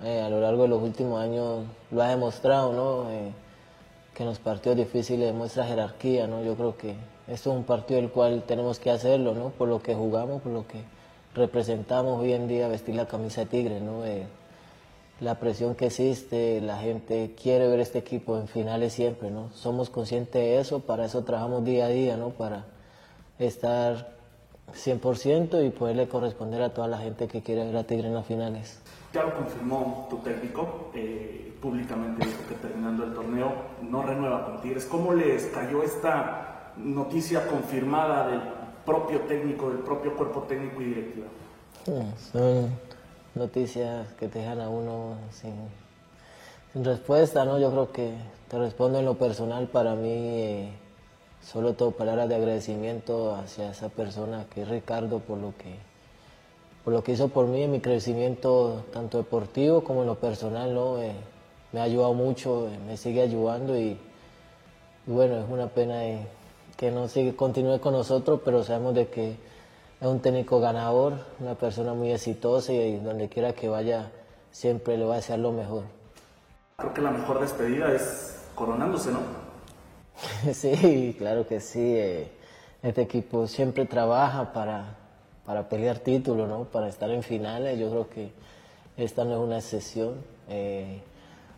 [0.01, 3.11] eh, a lo largo de los últimos años lo ha demostrado, ¿no?
[3.11, 3.31] Eh,
[4.13, 6.43] que en los partidos difíciles demuestra jerarquía, ¿no?
[6.43, 6.95] Yo creo que
[7.27, 9.49] esto es un partido del cual tenemos que hacerlo, ¿no?
[9.49, 10.83] Por lo que jugamos, por lo que
[11.35, 14.05] representamos hoy en día, vestir la camisa de Tigre, ¿no?
[14.05, 14.25] Eh,
[15.19, 19.49] la presión que existe, la gente quiere ver este equipo en finales siempre, ¿no?
[19.53, 22.29] Somos conscientes de eso, para eso trabajamos día a día, ¿no?
[22.29, 22.65] Para
[23.37, 24.11] estar
[24.73, 28.25] 100% y poderle corresponder a toda la gente que quiere ver a Tigre en las
[28.25, 28.79] finales.
[29.13, 34.61] Ya lo confirmó tu técnico, eh, públicamente dijo que terminando el torneo no renueva con
[34.61, 34.85] Tigres.
[34.85, 38.58] ¿Cómo les cayó esta noticia confirmada del
[38.89, 41.27] propio técnico, del propio cuerpo técnico y directiva?
[42.31, 42.71] Son
[43.35, 45.53] noticias que te dejan a uno sin,
[46.73, 47.59] sin respuesta, ¿no?
[47.59, 48.13] Yo creo que
[48.49, 50.69] te respondo en lo personal, para mí eh,
[51.41, 55.75] solo tengo palabras de agradecimiento hacia esa persona que es Ricardo por lo que,
[56.83, 60.73] por lo que hizo por mí en mi crecimiento tanto deportivo como en lo personal,
[60.73, 60.99] ¿no?
[60.99, 61.13] Eh,
[61.71, 63.97] me ha ayudado mucho, eh, me sigue ayudando y,
[65.05, 66.27] y bueno, es una pena eh,
[66.79, 69.31] que no sigue, continúe con nosotros, pero sabemos de que
[69.99, 74.13] es un técnico ganador, una persona muy exitosa y donde quiera que vaya
[74.49, 75.83] siempre le va a desear lo mejor.
[76.77, 79.19] Creo que la mejor despedida es coronándose, ¿no?
[80.53, 81.81] Sí, claro que sí.
[81.81, 82.31] eh,
[82.81, 84.95] Este equipo siempre trabaja para,
[85.45, 86.63] para pelear títulos, ¿no?
[86.63, 87.77] Para estar en finales.
[87.77, 88.31] Yo creo que
[88.95, 90.15] esta no es una excepción.
[90.47, 91.01] Eh,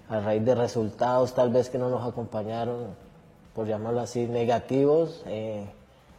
[0.09, 2.95] a raíz de resultados tal vez que no nos acompañaron,
[3.61, 5.67] por llamarlo así, negativos, eh,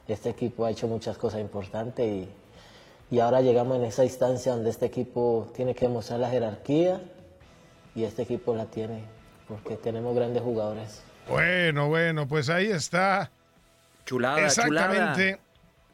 [0.07, 2.29] este equipo ha hecho muchas cosas importantes y,
[3.11, 7.01] y ahora llegamos en esa instancia donde este equipo tiene que demostrar la jerarquía
[7.97, 9.03] y este equipo la tiene
[9.49, 11.03] porque tenemos grandes jugadores.
[11.29, 13.33] Bueno, bueno, pues ahí está.
[14.07, 15.33] Chulada, Exactamente.
[15.33, 15.39] chulada.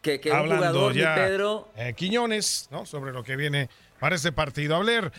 [0.02, 2.84] Que, que un Hablando jugador, ya Pedro, eh, Quiñones, ¿no?
[2.84, 4.76] Sobre lo que viene para este partido.
[4.76, 5.12] Hablar,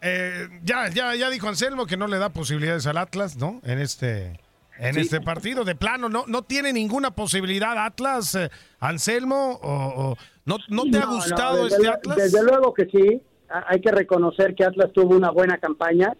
[0.00, 3.60] eh, ya, ya, ya dijo Anselmo que no le da posibilidades al Atlas, ¿no?
[3.64, 4.40] En este,
[4.78, 5.64] en este partido.
[5.64, 9.58] De plano, ¿no, no tiene ninguna posibilidad Atlas, eh, Anselmo?
[9.62, 12.16] O, ¿No, no te ha gustado desde este Atlas?
[12.16, 13.20] Desde luego que sí.
[13.50, 16.16] Ha- Hay que reconocer que Atlas tuvo una buena campaña.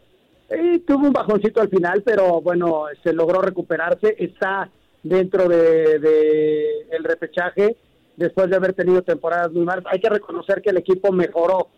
[0.51, 4.17] Y tuvo un bajoncito al final, pero bueno, se logró recuperarse.
[4.19, 4.71] Está
[5.03, 7.77] dentro de, de el repechaje
[8.17, 9.85] después de haber tenido temporadas muy malas.
[9.91, 11.69] Hay que reconocer que el equipo mejoró.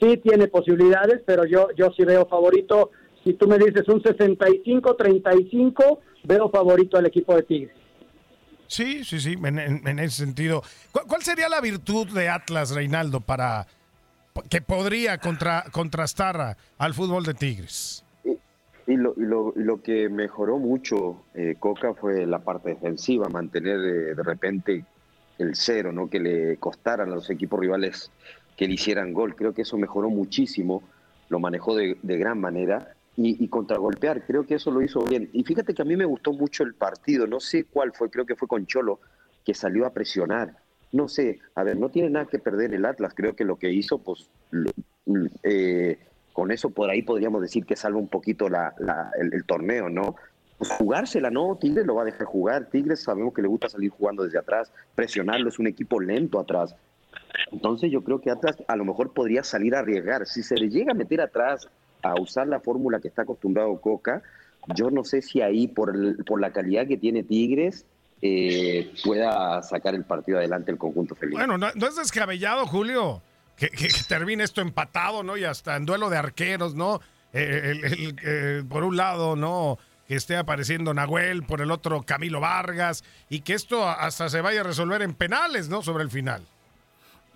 [0.00, 2.90] Sí tiene posibilidades, pero yo, yo sí veo favorito.
[3.26, 7.74] Si tú me dices un 65-35, veo favorito al equipo de Tigres.
[8.68, 10.62] Sí, sí, sí, en, en- en ese sentido.
[10.92, 13.66] ¿Cuál, cuál sería la virtud de Atlas, Reinaldo, para
[14.48, 18.04] que podría contra, contrastar a- al fútbol de Tigres?
[18.86, 23.28] Y lo, y lo, y lo que mejoró mucho eh, Coca fue la parte defensiva,
[23.28, 24.84] mantener eh, de repente
[25.38, 26.08] el cero, ¿no?
[26.08, 28.12] que le costaran a los equipos rivales
[28.56, 29.34] que le hicieran gol.
[29.34, 30.84] Creo que eso mejoró muchísimo,
[31.28, 35.30] lo manejó de, de gran manera y, y contragolpear, creo que eso lo hizo bien.
[35.32, 38.26] Y fíjate que a mí me gustó mucho el partido, no sé cuál fue, creo
[38.26, 39.00] que fue con Cholo,
[39.44, 40.56] que salió a presionar.
[40.92, 43.72] No sé, a ver, no tiene nada que perder el Atlas, creo que lo que
[43.72, 44.30] hizo, pues,
[45.42, 45.98] eh,
[46.32, 48.74] con eso por ahí podríamos decir que salva un poquito la-
[49.18, 50.16] el, el torneo, ¿no?
[50.58, 51.56] Pues jugársela, ¿no?
[51.60, 52.70] Tigres lo va a dejar jugar.
[52.70, 56.74] Tigres sabemos que le gusta salir jugando desde atrás, presionarlo, es un equipo lento atrás.
[57.52, 60.26] Entonces yo creo que Atlas a lo mejor podría salir a arriesgar.
[60.26, 61.68] Si se le llega a meter atrás
[62.10, 64.22] a usar la fórmula que está acostumbrado Coca,
[64.74, 67.84] yo no sé si ahí por, el- por la calidad que tiene Tigres
[68.22, 71.34] eh, pueda sacar el partido adelante el conjunto feliz.
[71.34, 73.22] Bueno, no, es descabellado, Julio,
[73.56, 73.68] que,
[74.08, 75.36] termine esto empatado, ¿no?
[75.36, 77.00] Y hasta en duelo de arqueros, ¿no?
[77.32, 79.78] Eh, eh, por un lado, ¿no?
[80.08, 84.60] Que esté apareciendo Nahuel, por el otro Camilo Vargas, y que esto hasta se vaya
[84.60, 85.82] a resolver en penales, ¿no?
[85.82, 86.42] Sobre el final.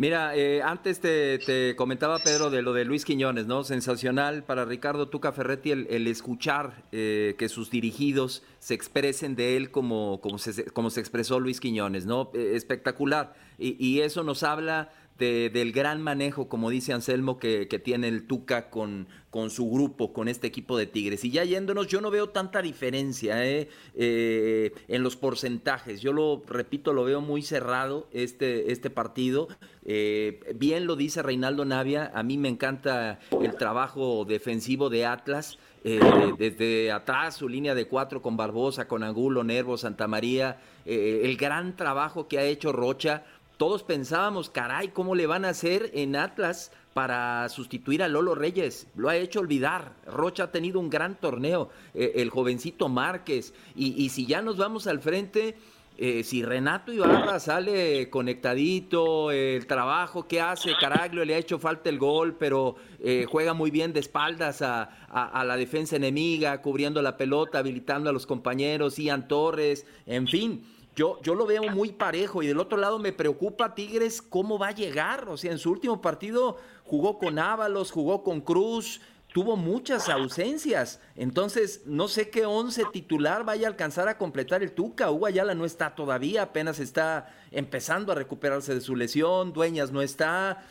[0.00, 3.64] Mira, eh, antes te, te comentaba Pedro de lo de Luis Quiñones, ¿no?
[3.64, 9.70] Sensacional para Ricardo Tuca Ferretti el, escuchar eh, que sus dirigidos se expresen de él
[9.70, 12.30] como, como, se, como se expresó Luis Quiñones, ¿no?
[12.32, 13.34] Eh, espectacular.
[13.58, 18.70] Y, eso nos habla de- del gran manejo, como dice Anselmo, que tiene el Tuca
[18.70, 21.24] con, con su grupo, con este equipo de Tigres.
[21.24, 23.68] Y ya yéndonos, yo no veo tanta diferencia ¿eh?
[23.94, 26.00] Eh, en los porcentajes.
[26.00, 29.48] Yo lo repito, lo veo muy cerrado este, este partido.
[29.84, 35.58] Eh, bien lo dice Reinaldo Navia, a mí me encanta el trabajo defensivo de Atlas.
[35.84, 36.00] eh,
[36.38, 41.36] desde atrás, su línea de cuatro con Barbosa, con Angulo, Nervo, Santa María, eh, el
[41.36, 43.24] gran trabajo que ha hecho Rocha.
[43.56, 48.88] Todos pensábamos, caray, ¿cómo le van a hacer en Atlas para sustituir a Lolo Reyes?
[48.96, 49.92] Lo ha hecho olvidar.
[50.06, 53.54] Rocha ha tenido un gran torneo, eh, el jovencito Márquez.
[53.74, 55.56] Y, y si ya nos vamos al frente,
[55.98, 61.90] eh, si Renato Ibarra sale conectadito, el trabajo que hace, Caraglio le ha hecho falta
[61.90, 66.62] el gol, pero eh, juega muy bien de espaldas a, a- a la defensa enemiga,
[66.62, 70.64] cubriendo la pelota, habilitando a los compañeros, Ian Torres, en fin.
[70.96, 74.68] Yo, yo lo veo muy parejo y del otro lado me preocupa Tigres cómo va
[74.68, 75.28] a llegar.
[75.28, 79.00] O sea, en su último partido jugó con Ábalos, jugó con Cruz,
[79.32, 81.00] tuvo muchas ausencias.
[81.16, 85.10] Entonces, no sé qué once titular vaya a alcanzar a completar el Tuca.
[85.10, 89.52] Hugo Ayala no está todavía, apenas está empezando a recuperarse de su lesión.
[89.52, 90.64] Dueñas no está.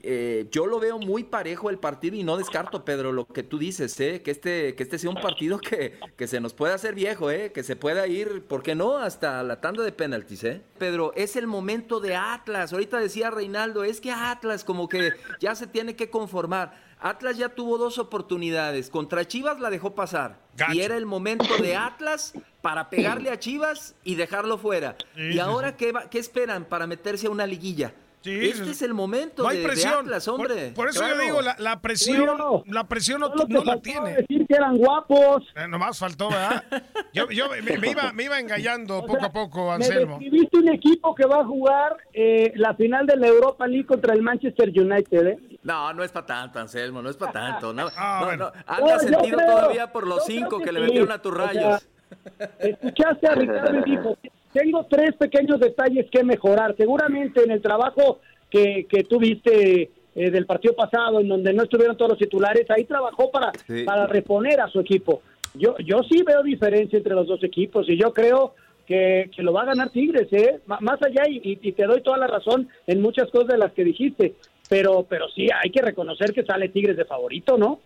[0.00, 3.58] Eh, yo lo veo muy parejo el partido y no descarto, Pedro, lo que tú
[3.58, 4.22] dices, ¿eh?
[4.22, 7.50] que, este, que este sea un partido que, que se nos pueda hacer viejo, ¿eh?
[7.52, 8.96] que se pueda ir, ¿por qué no?
[8.98, 10.44] Hasta la tanda de penaltis.
[10.44, 10.62] ¿eh?
[10.78, 12.72] Pedro, es el momento de Atlas.
[12.72, 16.86] Ahorita decía Reinaldo, es que Atlas como que ya se tiene que conformar.
[17.00, 18.90] Atlas ya tuvo dos oportunidades.
[18.90, 20.38] Contra Chivas la dejó pasar.
[20.72, 24.96] Y era el momento de Atlas para pegarle a Chivas y dejarlo fuera.
[25.14, 27.94] Sí, y sí, ahora, ¿qué, va- ¿qué esperan para meterse a una liguilla?
[28.24, 28.70] Este sí.
[28.70, 29.94] es el momento No hay de, de presión.
[29.94, 30.72] Atlas, Por- hombre.
[30.74, 31.22] Por, eso yo Claro.
[31.22, 32.28] digo, la, la presión,
[32.66, 34.14] la presión no, no la tiene.
[34.16, 35.44] decir que eran guapos.
[35.56, 36.64] Eh, nomás faltó, ¿verdad?
[37.14, 40.18] Yo, yo me, me iba, me iba engallando poco a poco, Me Anselmo.
[40.18, 44.14] describiste un equipo que va a jugar eh, la final de la Europa League contra
[44.14, 45.38] el Manchester United, ¿eh?
[45.62, 47.72] No, no es para tanto, Anselmo, no es para tanto.
[47.72, 48.52] No, Ah, no, bueno.
[48.54, 48.62] no.
[48.66, 51.20] Anda No, yo sentido creo- todavía por los yo cinco que, que le metieron a
[51.22, 51.88] tus O sea, rayos.
[52.58, 54.18] Escuchaste a Ricardo y dijo,
[54.52, 56.74] tengo tres pequeños detalles que mejorar.
[56.76, 61.96] Seguramente en el trabajo que, que tuviste eh, del partido pasado, en donde no estuvieron
[61.96, 63.84] todos los titulares, ahí trabajó para, Sí.
[63.84, 65.22] para reponer a su equipo.
[65.54, 68.54] Yo, yo sí veo diferencia entre los dos equipos y yo creo
[68.86, 70.60] que, que lo va a ganar Tigres, ¿eh?
[70.66, 73.58] M- más allá, y, y- y te doy toda la razón en muchas cosas de
[73.58, 74.34] las que dijiste,
[74.68, 77.80] pero, pero sí hay que reconocer que sale Tigres de favorito, ¿no?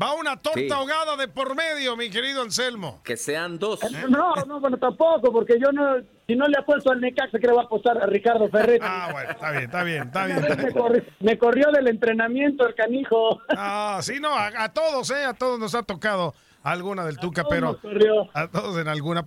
[0.00, 0.70] Va una torta Sí.
[0.70, 3.00] ahogada de por medio, mi querido Anselmo.
[3.04, 3.80] Que sean dos.
[4.08, 7.52] No, no, bueno, tampoco, porque yo no, si no le apuesto al Necaxa, que le
[7.52, 8.84] va a apostar a Ricardo Ferretti.
[8.88, 11.06] Ah, bueno, está bien, está bien, está me, bien.
[11.20, 13.40] me corrió del entrenamiento el canijo.
[13.50, 15.24] Ah, sí, no, a, a todos, ¿eh?
[15.24, 17.78] A todos nos ha tocado alguna del Tuca, pero
[18.34, 19.26] a todos en alguna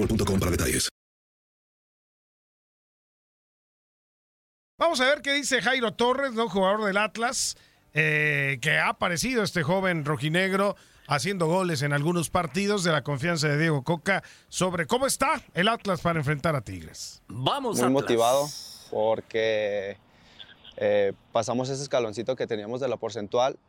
[0.01, 0.89] boostmobile.com para detalles.
[4.77, 6.49] Vamos a ver qué dice Jairo Torres, ¿no?
[6.49, 7.55] jugador del Atlas,
[7.93, 10.75] eh, que ha aparecido este joven rojinegro
[11.07, 15.67] haciendo goles en algunos partidos de la confianza de Diego Coca sobre cómo está el
[15.67, 17.21] Atlas para enfrentar a Tigres.
[17.27, 18.47] Vamos, Muy motivado
[18.89, 19.97] porque
[20.77, 23.59] eh, pasamos ese escaloncito que teníamos de la porcentual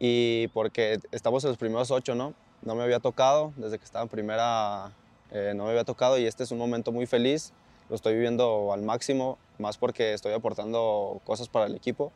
[0.00, 2.34] y porque estamos en los primeros ocho, ¿no?
[2.62, 4.90] No me había tocado desde que estaba en primera
[5.32, 7.52] eh, no me había tocado y este es un momento muy feliz,
[7.88, 12.12] lo estoy viviendo al máximo, más porque estoy aportando cosas para el equipo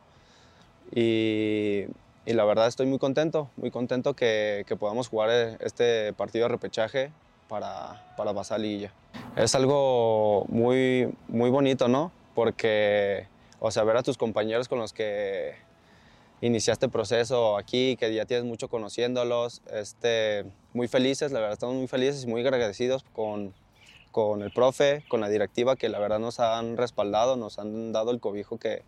[0.91, 1.85] y,
[2.25, 6.49] y la verdad estoy muy contento, muy contento que, podamos jugar eh, este partido de
[6.49, 7.11] repechaje
[7.49, 8.93] para, para pasar liguilla.
[9.35, 12.11] Es algo muy, muy bonito, ¿no?
[12.33, 13.27] Porque,
[13.59, 15.55] o sea, ver a tus compañeros con los que
[16.43, 21.87] iniciaste proceso aquí, que ya tienes mucho conociéndolos, este, muy felices, la verdad estamos muy
[21.87, 23.53] felices y muy agradecidos con,
[24.11, 28.11] con el profe, con la directiva que la verdad nos han respaldado, nos han dado
[28.11, 28.83] el cobijo que,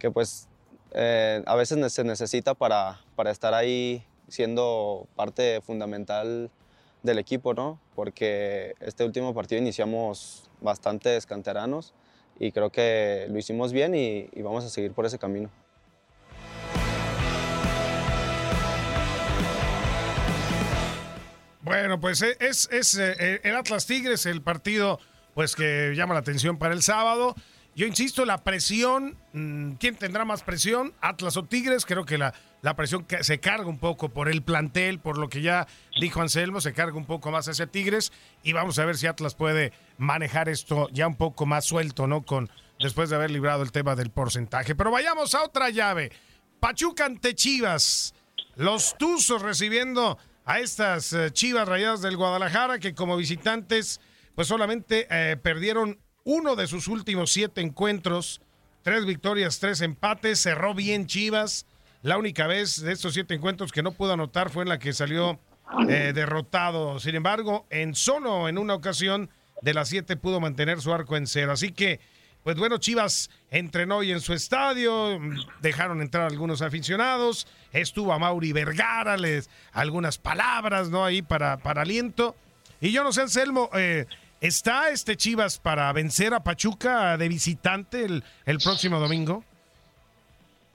[0.00, 0.48] que pues
[0.94, 6.50] eh, a veces se necesita para, para estar ahí siendo parte fundamental
[7.04, 7.78] del equipo, ¿no?
[7.94, 11.94] Porque este último partido iniciamos bastantes canteranos
[12.40, 15.50] y creo que lo hicimos bien y, y vamos a seguir por ese camino.
[21.64, 25.00] Bueno, pues e, es, es, eh, el Atlas Tigres el partido
[25.32, 27.34] pues que llama la atención para el sábado.
[27.74, 30.92] Yo insisto, la presión, mm, ¿quién tendrá más presión?
[31.00, 35.00] Atlas o Tigres, creo que la, la presión se carga un poco por el plantel,
[35.00, 35.66] por lo que ya
[35.98, 38.12] dijo Anselmo, se carga un poco más hacia Tigres
[38.42, 42.26] y vamos a ver si Atlas puede manejar esto ya un poco más suelto, ¿no?
[42.26, 44.74] Con después de haber librado el tema del porcentaje.
[44.74, 46.12] Pero vayamos a otra llave.
[46.60, 48.14] Pachuca ante Chivas.
[48.54, 54.00] Los Tuzos recibiendo a estas eh, Chivas Rayadas del Guadalajara que como visitantes
[54.34, 58.40] pues solamente eh, perdieron uno de sus últimos siete encuentros,
[58.82, 61.66] tres victorias, tres empates, cerró bien Chivas.
[62.02, 64.92] La única vez de estos siete encuentros que no pudo anotar fue en la que
[64.92, 65.38] salió
[65.88, 66.98] eh, derrotado.
[66.98, 69.30] Sin embargo, en solo en una ocasión
[69.62, 71.52] de las siete pudo mantener su arco en cero.
[71.52, 72.00] Así que
[72.44, 75.18] pues bueno, Chivas entrenó hoy en su estadio,
[75.62, 81.06] dejaron entrar algunos aficionados, estuvo a Mauri Vergara, les algunas palabras, ¿no?
[81.06, 82.36] Ahí para, para aliento.
[82.82, 84.04] Y yo no sé, Anselmo, eh,
[84.42, 89.42] ¿está este Chivas para vencer a Pachuca de visitante el, el, próximo domingo?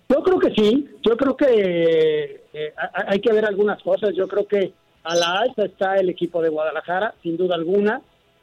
[0.10, 2.74] Yo creo que sí, yo creo que eh,
[3.08, 6.50] hay que ver algunas cosas, yo creo que a la alta está el equipo de
[6.50, 8.02] Guadalajara, sin duda alguna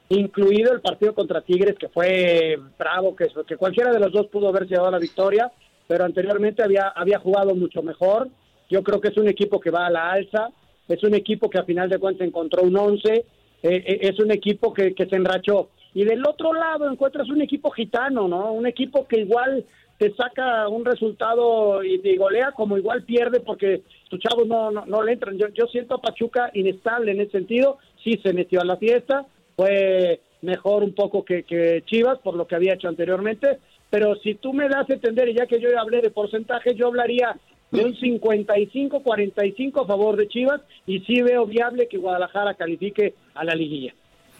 [0.08, 4.48] incluido el partido contra Tigres, que fue bravo, que, que cualquiera de los dos pudo
[4.48, 5.50] haber llevado la victoria,
[5.88, 8.28] pero anteriormente había, había jugado mucho mejor.
[8.70, 10.50] Yo creo que es un equipo que va a la alza,
[10.88, 13.24] es un equipo que a final de cuentas encontró un 11, eh,
[13.62, 15.70] eh, es un equipo que, que se enrachó.
[15.94, 18.52] Y del otro lado encuentras un equipo gitano, ¿no?
[18.52, 19.64] Un equipo que igual
[19.98, 24.84] te saca un resultado y te golea, como igual pierde porque tus chavos no, no,
[24.84, 25.38] no le entran.
[25.38, 29.26] Yo, yo siento a Pachuca inestable en ese sentido, sí se metió a la fiesta,
[29.56, 33.58] fue mejor un poco que, que Chivas por lo que había hecho anteriormente,
[33.90, 36.88] pero si tú me das a entender, y ya que yo hablé de porcentaje, yo
[36.88, 37.36] hablaría
[37.70, 43.44] de un 55-45 a favor de Chivas y sí veo viable que Guadalajara califique a
[43.44, 43.94] la liguilla.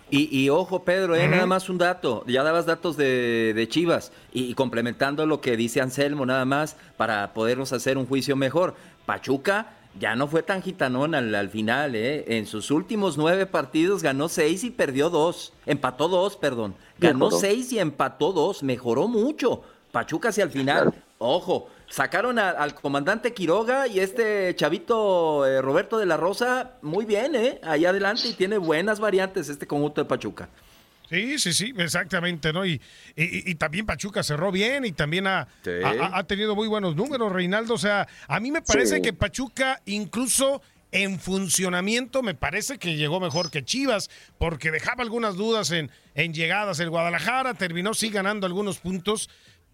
[0.09, 2.23] Y, y ojo, Pedro, eh, nada más un dato.
[2.29, 6.77] Ya dabas datos de, de Chivas y, y complementando lo que dice Anselmo, nada más
[6.97, 8.77] para podernos hacer un juicio mejor.
[9.05, 12.25] Pachuca ya no fue tan gitanón al, al final, ¿eh?
[12.37, 15.53] En sus últimos nueve partidos ganó seis y perdió dos.
[15.67, 16.75] Empató dos, perdón.
[16.99, 17.39] Ganó Mejoró.
[17.39, 18.63] seis y empató dos.
[18.63, 19.63] Mejoró mucho.
[19.93, 20.93] Pachuca hacia el final.
[21.19, 27.07] Ojo, sacaron a- al comandante Quiroga y este chavito eh, Roberto de la Rosa muy
[27.07, 27.59] bien, ¿eh?
[27.65, 30.49] Allá adelante y tiene buenas variantes este conjunto de Pachuca.
[31.09, 32.67] Sí, sí, sí, exactamente, ¿no?
[32.67, 32.81] Y,
[33.17, 35.41] y- y también Pachuca cerró bien y también ha,
[35.85, 37.75] ha- ha tenido muy buenos números, Reinaldo.
[37.75, 39.03] O sea, a mí me parece Sí.
[39.03, 45.37] que Pachuca incluso en funcionamiento me parece que llegó mejor que Chivas, porque dejaba algunas
[45.37, 46.81] dudas en, en llegadas.
[46.81, 49.29] El Guadalajara terminó sí ganando algunos puntos,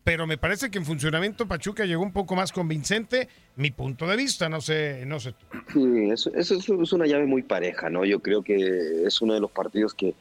[0.04, 4.16] pero me parece que en funcionamiento Pachuca llegó un poco más convincente, mi punto de
[4.16, 5.46] vista, no sé, no sé tú.
[5.72, 8.04] Sí, eso, eso es, es una llave muy pareja, ¿no?
[8.04, 10.14] Yo creo que es uno de los partidos que,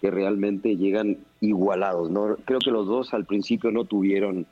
[0.00, 2.36] que realmente llegan igualados, ¿no?
[2.44, 4.46] Creo que los dos al principio no tuvieron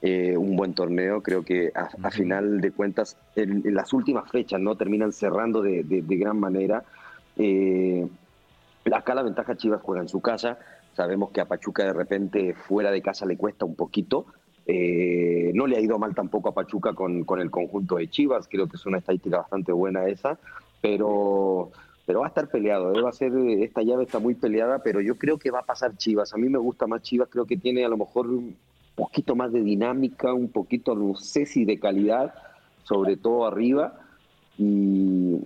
[0.00, 4.30] eh, un buen torneo, creo que a, a final de cuentas en, en las últimas
[4.30, 4.76] fechas, ¿no?
[4.76, 6.84] Terminan cerrando de, de- de gran manera.
[7.36, 8.06] Eh,
[8.92, 10.58] acá la ventaja Chivas juega en su casa,
[10.94, 14.26] sabemos que a Pachuca de repente fuera de casa le cuesta un poquito,
[14.66, 18.46] eh, no le ha ido mal tampoco a Pachuca con, con el conjunto de Chivas,
[18.48, 20.38] creo que es una estadística bastante buena esa,
[20.80, 21.70] pero,
[22.06, 23.00] pero va a estar peleado, ¿eh?
[23.00, 25.96] va a ser, esta llave está muy peleada, pero yo creo que va a pasar
[25.96, 28.56] Chivas, a mí me gusta más Chivas, creo que tiene a lo mejor un
[28.94, 32.34] poquito más de dinámica, un poquito, no sé si de calidad,
[32.84, 33.94] sobre todo arriba,
[34.58, 35.36] y,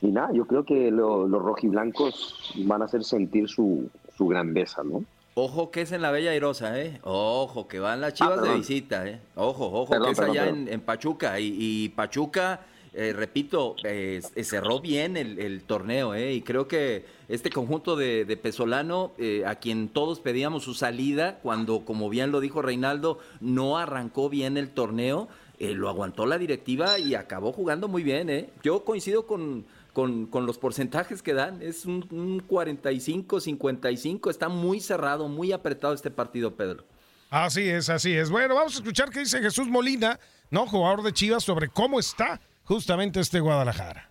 [0.00, 4.82] y nada, yo creo que lo- los rojiblancos van a hacer sentir su, su grandeza,
[4.82, 5.04] ¿no?
[5.34, 7.00] Ojo que es en la Bella Airosa, ¿eh?
[7.04, 8.58] Ojo que van las chivas de perdón.
[8.58, 9.20] visita, ¿eh?
[9.36, 10.68] Ojo, ojo Perdón, que es perdón, allá perdón.
[10.68, 11.40] En, en Pachuca.
[11.40, 12.60] Y, y Pachuca,
[12.92, 16.32] eh, repito, eh, cerró bien el, torneo, ¿eh?
[16.34, 19.12] Y creo que este conjunto de, Pesolano,
[19.46, 24.56] a quien todos pedíamos su salida, cuando, como bien lo dijo Reinaldo, no arrancó bien
[24.56, 25.28] el torneo,
[25.58, 28.50] lo aguantó la directiva y acabó jugando muy bien.
[28.62, 31.62] Yo coincido con, con, con los porcentajes que dan.
[31.62, 34.30] Es un, un 45-55.
[34.30, 36.84] Está muy cerrado, muy apretado este partido, Pedro.
[37.30, 38.28] Así es, así es.
[38.30, 40.18] Bueno, vamos a escuchar qué dice Jesús Molina,
[40.50, 40.66] ¿no?
[40.66, 42.40] Jugador de Chivas, sobre cómo está
[42.70, 44.08] justamente este Guadalajara.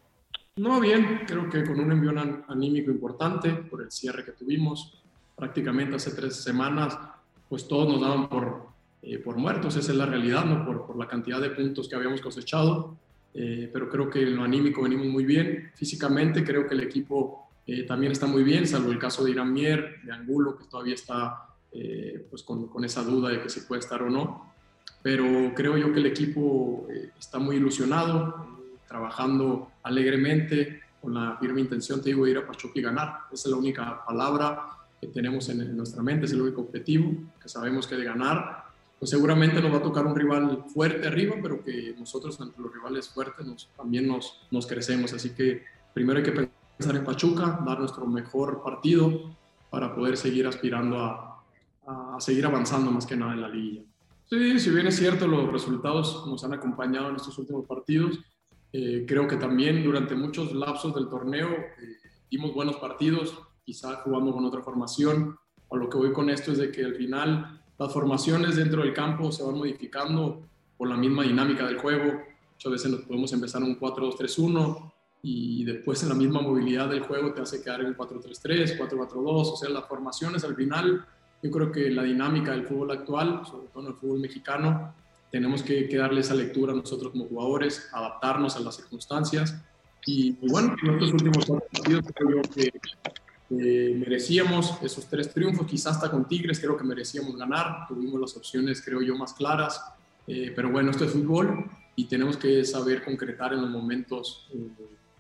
[0.58, 5.02] No, bien, creo que con un an- anímico importante por el cierre que tuvimos.
[5.38, 7.00] Prácticamente hace tres semanas,
[7.48, 8.68] pues todos nos daban por,
[9.02, 10.66] eh, por muertos, esa es la realidad, ¿no?
[10.66, 12.98] Por, por la cantidad de puntos que habíamos cosechado.
[13.34, 15.72] Eh, pero creo que en lo anímico venimos muy bien.
[15.76, 19.54] Físicamente creo que el equipo eh, también está muy bien, salvo el caso de Irán
[19.54, 21.46] Mier, de Angulo, que todavía está
[22.30, 24.52] pues con, con esa duda de que si puede estar o no.
[25.04, 26.88] Pero creo yo que el equipo
[27.18, 28.49] está muy ilusionado,
[28.90, 33.20] trabajando alegremente, con la firme intención, te digo, de ir a Pachuca y ganar.
[33.32, 34.68] Esa es la única palabra
[35.00, 38.66] que tenemos en, nuestra mente, es el único objetivo, que sabemos que de ganar,
[38.98, 42.74] pues seguramente nos va a tocar un rival fuerte arriba, pero que nosotros ante los
[42.74, 45.14] rivales fuertes nos, también nos, nos crecemos.
[45.14, 45.64] Así que
[45.94, 49.38] primero hay que pensar en Pachuca, dar nuestro mejor partido
[49.70, 51.44] para poder seguir aspirando a,
[51.88, 53.84] a seguir avanzando más que nada en la liguilla.
[54.26, 58.20] Sí, si bien es cierto, los resultados nos han acompañado en estos últimos partidos.
[58.72, 61.98] Eh, creo que también durante muchos lapsos del torneo eh,
[62.30, 65.38] dimos buenos partidos, quizá jugando con otra formación.
[65.72, 68.94] A lo que voy con esto es de que al final las formaciones dentro del
[68.94, 70.44] campo se van modificando
[70.78, 72.22] por la misma dinámica del juego.
[72.54, 74.92] Muchas veces nos podemos empezar un 4-2-3-1
[75.22, 79.14] y después en la misma movilidad del juego te hace quedar en un 4-3-3, 4-4-2.
[79.26, 81.06] O sea, las formaciones al final,
[81.42, 84.94] yo creo que la dinámica del fútbol actual, sobre todo en el fútbol mexicano,
[85.32, 89.56] tenemos que, que darle esa lectura a nosotros como jugadores, adaptarnos a las circunstancias.
[90.06, 92.72] Y, bueno, en estos últimos partidos creo que
[93.52, 98.38] eh, merecíamos esos tres triunfos, quizás hasta con Tigres creo que merecíamos ganar, tuvimos las
[98.38, 99.82] opciones creo yo más claras,
[100.28, 101.66] eh, pero bueno, esto es fútbol
[101.96, 104.70] y tenemos que saber concretar en los momentos eh,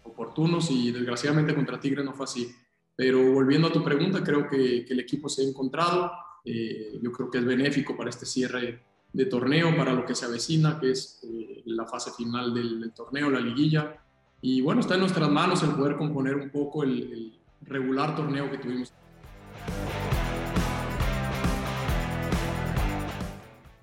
[0.04, 2.52] oportunos y desgraciadamente contra Tigres no fue así.
[2.96, 6.12] Pero volviendo a tu pregunta, creo que, que el equipo se ha encontrado,
[6.46, 8.84] eh, yo creo que es benéfico para este cierre
[9.14, 12.92] de torneo, para lo que se avecina, que es eh, la fase final del, del,
[12.92, 13.96] torneo, la liguilla.
[14.42, 18.50] Y bueno, está en nuestras manos el poder componer un poco el, el regular torneo
[18.52, 18.94] que tuvimos.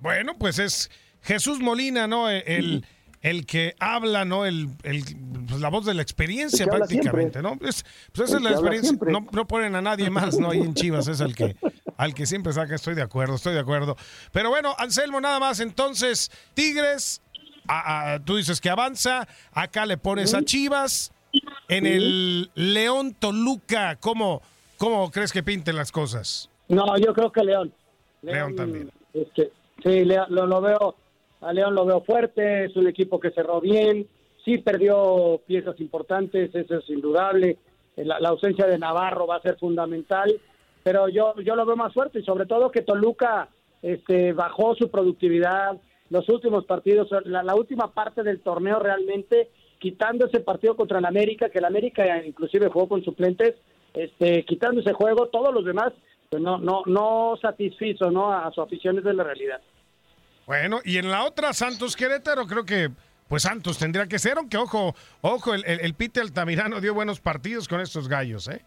[0.00, 0.90] Bueno, pues es
[1.22, 2.30] Jesús Molina, ¿no?
[2.30, 2.84] El,
[3.22, 4.44] el que habla, ¿no?
[4.46, 5.02] El, el-
[5.48, 7.42] pues, la voz de la experiencia El prácticamente.
[7.42, 7.58] ¿no?
[7.62, 8.98] Es- pues esa El es la experiencia.
[9.10, 10.50] No, no ponen a nadie más, ¿no?
[10.50, 11.56] Ahí en Chivas es el que,
[11.96, 12.74] al que siempre saca.
[12.74, 13.96] Estoy de acuerdo, estoy de acuerdo.
[14.32, 15.60] Pero bueno, Anselmo, nada más.
[15.60, 17.22] Entonces, Tigres,
[17.68, 19.26] a- a- tú dices que avanza.
[19.52, 21.12] Acá le pones a Chivas.
[21.68, 24.40] En el León Toluca, ¿cómo,
[24.78, 26.48] ¿cómo crees que pinten las cosas?
[26.68, 27.72] No, yo creo que León.
[28.22, 28.90] León también.
[29.12, 30.94] este, sí, Leo- lo, lo veo,
[31.42, 34.06] a León lo veo fuerte, es un equipo que cerró bien,
[34.44, 37.58] sí perdió piezas importantes, eso es indudable.
[37.96, 40.32] La, la ausencia de Navarro va a ser fundamental,
[40.86, 43.48] pero yo, yo lo veo más fuerte y sobre todo que Toluca
[43.82, 45.76] este, bajó su productividad.
[46.10, 51.48] Los últimos partidos, la, última parte del torneo realmente, quitando ese partido contra el América,
[51.48, 53.56] que el América inclusive jugó con suplentes,
[53.94, 55.92] este, quitando ese juego, todos los demás
[56.30, 58.32] pues no, no, no satisfizo ¿no?
[58.32, 59.60] a su afición, es la realidad.
[60.46, 62.90] Bueno, y en la otra, Santos Querétaro, creo que
[63.26, 67.18] pues Santos tendría que ser, aunque ojo, ojo, el, el, el Pite Altamirano dio buenos
[67.18, 68.64] partidos con estos gallos, ¿eh?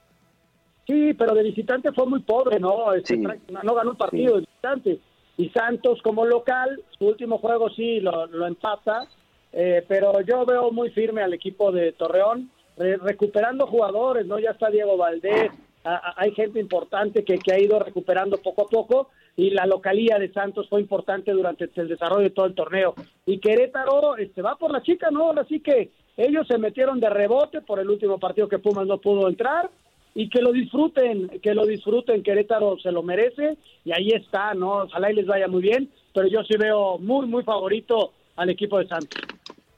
[0.89, 2.91] Sí, pero de visitante fue muy pobre, ¿no?
[2.93, 3.21] Este, Sí.
[3.21, 4.99] no, ganó un partido de visitante.
[5.37, 9.07] Y Santos como local, su último juego sí lo, lo empata,
[9.53, 14.39] eh, pero yo veo muy firme al equipo de Torreón, re- recuperando jugadores, ¿no?
[14.39, 15.51] Ya está Diego Valdés,
[15.83, 19.67] a- a- hay gente importante que, que ha ido recuperando poco a poco y la
[19.67, 22.95] localía de Santos fue importante durante el desarrollo de todo el torneo.
[23.27, 25.29] Y Querétaro este, va por la chica, ¿no?
[25.31, 29.29] Así que ellos se metieron de rebote por el último partido que Pumas no pudo
[29.29, 29.69] entrar
[30.15, 34.83] y que lo disfruten, que lo disfruten, Querétaro se lo merece y ahí está, ¿no?
[34.83, 38.79] Ojalá y les vaya muy bien, pero yo sí veo muy, muy favorito al equipo
[38.79, 39.21] de Santos.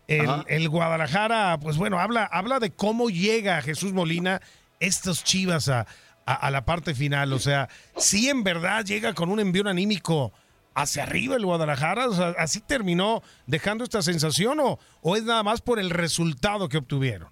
[0.08, 4.42] El, el Guadalajara, pues bueno, habla, habla de cómo llega Jesús Molina
[4.80, 5.86] estos Chivas a,
[6.26, 7.32] a- a la parte final.
[7.34, 10.32] O sea, si en verdad llega con un envío anímico
[10.74, 15.44] hacia arriba el Guadalajara, o sea, así terminó dejando esta sensación o, o es nada
[15.44, 17.30] más por el resultado que obtuvieron.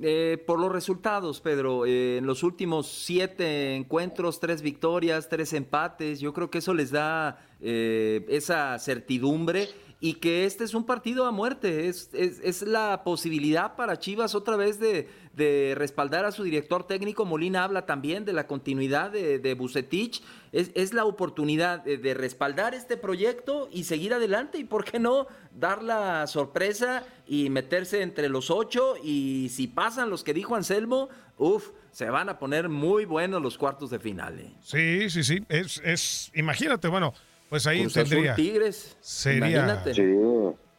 [0.00, 6.20] Eh, por los resultados, Pedro, eh, en los últimos siete encuentros, tres victorias, tres empates,
[6.20, 9.68] yo creo que eso les da eh, esa certidumbre
[10.00, 14.34] y que este es un partido a muerte, es, es- es la posibilidad para Chivas
[14.36, 17.24] otra vez de, de respaldar a su director técnico.
[17.24, 20.22] Molina habla también de la continuidad de, de Bucetich,
[20.52, 24.98] es, es la oportunidad de, de respaldar este proyecto y seguir adelante y, ¿por qué
[25.00, 30.54] no?, dar la sorpresa y meterse entre los ocho y si pasan los que dijo
[30.54, 34.38] Anselmo, uff, se van a poner muy buenos los cuartos de final.
[34.38, 34.52] ¿eh?
[34.62, 35.40] Sí, sí, sí.
[35.48, 37.12] Es, es, imagínate, bueno,
[37.48, 38.34] pues ahí Cruz Azul, tendría.
[38.34, 39.94] Tigres, Sería, imagínate.
[39.94, 40.14] Sí.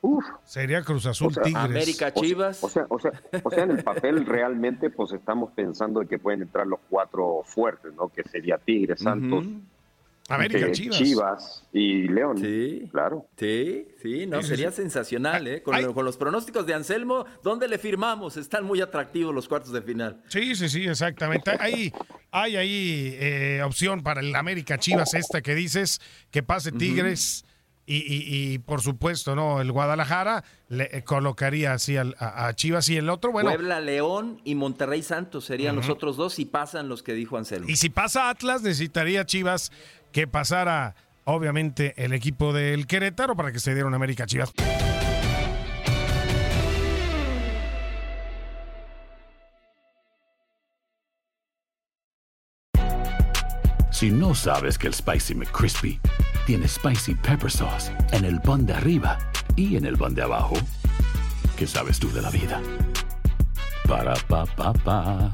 [0.01, 0.23] Uf.
[0.45, 1.63] sería Cruz Azul O sea, Tigres.
[1.63, 2.63] América, Chivas.
[2.63, 3.11] O sea, o sea,
[3.43, 7.93] o sea, en el papel realmente pues estamos pensando que pueden entrar los cuatro fuertes,
[7.95, 8.07] ¿no?
[8.07, 9.45] Que sería Tigres, Santos,
[10.29, 11.63] América, eh, Chivas.
[11.73, 12.37] y León.
[12.37, 12.87] Sí.
[12.91, 13.25] Claro.
[13.37, 14.77] Sí, sí, no, Sí, sería sí.
[14.77, 15.61] sensacional, ¿eh?
[15.63, 18.37] Con, lo- con los pronósticos de Anselmo, ¿dónde le firmamos?
[18.37, 20.21] Están muy atractivos los cuartos de final.
[20.27, 21.51] Sí, sí, sí, exactamente.
[21.59, 21.91] Hay,
[22.31, 25.99] hay ahí eh, opción para el América Chivas, esta que dices,
[26.31, 27.43] que pase Tigres
[27.85, 29.61] y, y- y, por supuesto, ¿no?
[29.61, 33.49] El Guadalajara le eh, colocaría así al- a, a Chivas y el otro, bueno.
[33.49, 35.87] Puebla, León y Monterrey Santos serían Ujú.
[35.87, 37.67] los otros dos si pasan los que dijo Anselmo.
[37.67, 39.71] Y si pasa Atlas, necesitaría Chivas
[40.11, 40.95] que pasara,
[41.25, 44.51] obviamente, el equipo del Querétaro para que se diera un América Chivas.
[53.99, 55.99] Si no sabes que el Spicy McCrispy
[56.45, 59.17] tiene Spicy Pepper Sauce en el pan de arriba
[59.57, 60.55] y en el pan de abajo,
[61.57, 62.61] ¿qué sabes tú de la vida?
[63.85, 65.33] Para, pa, pa, pa.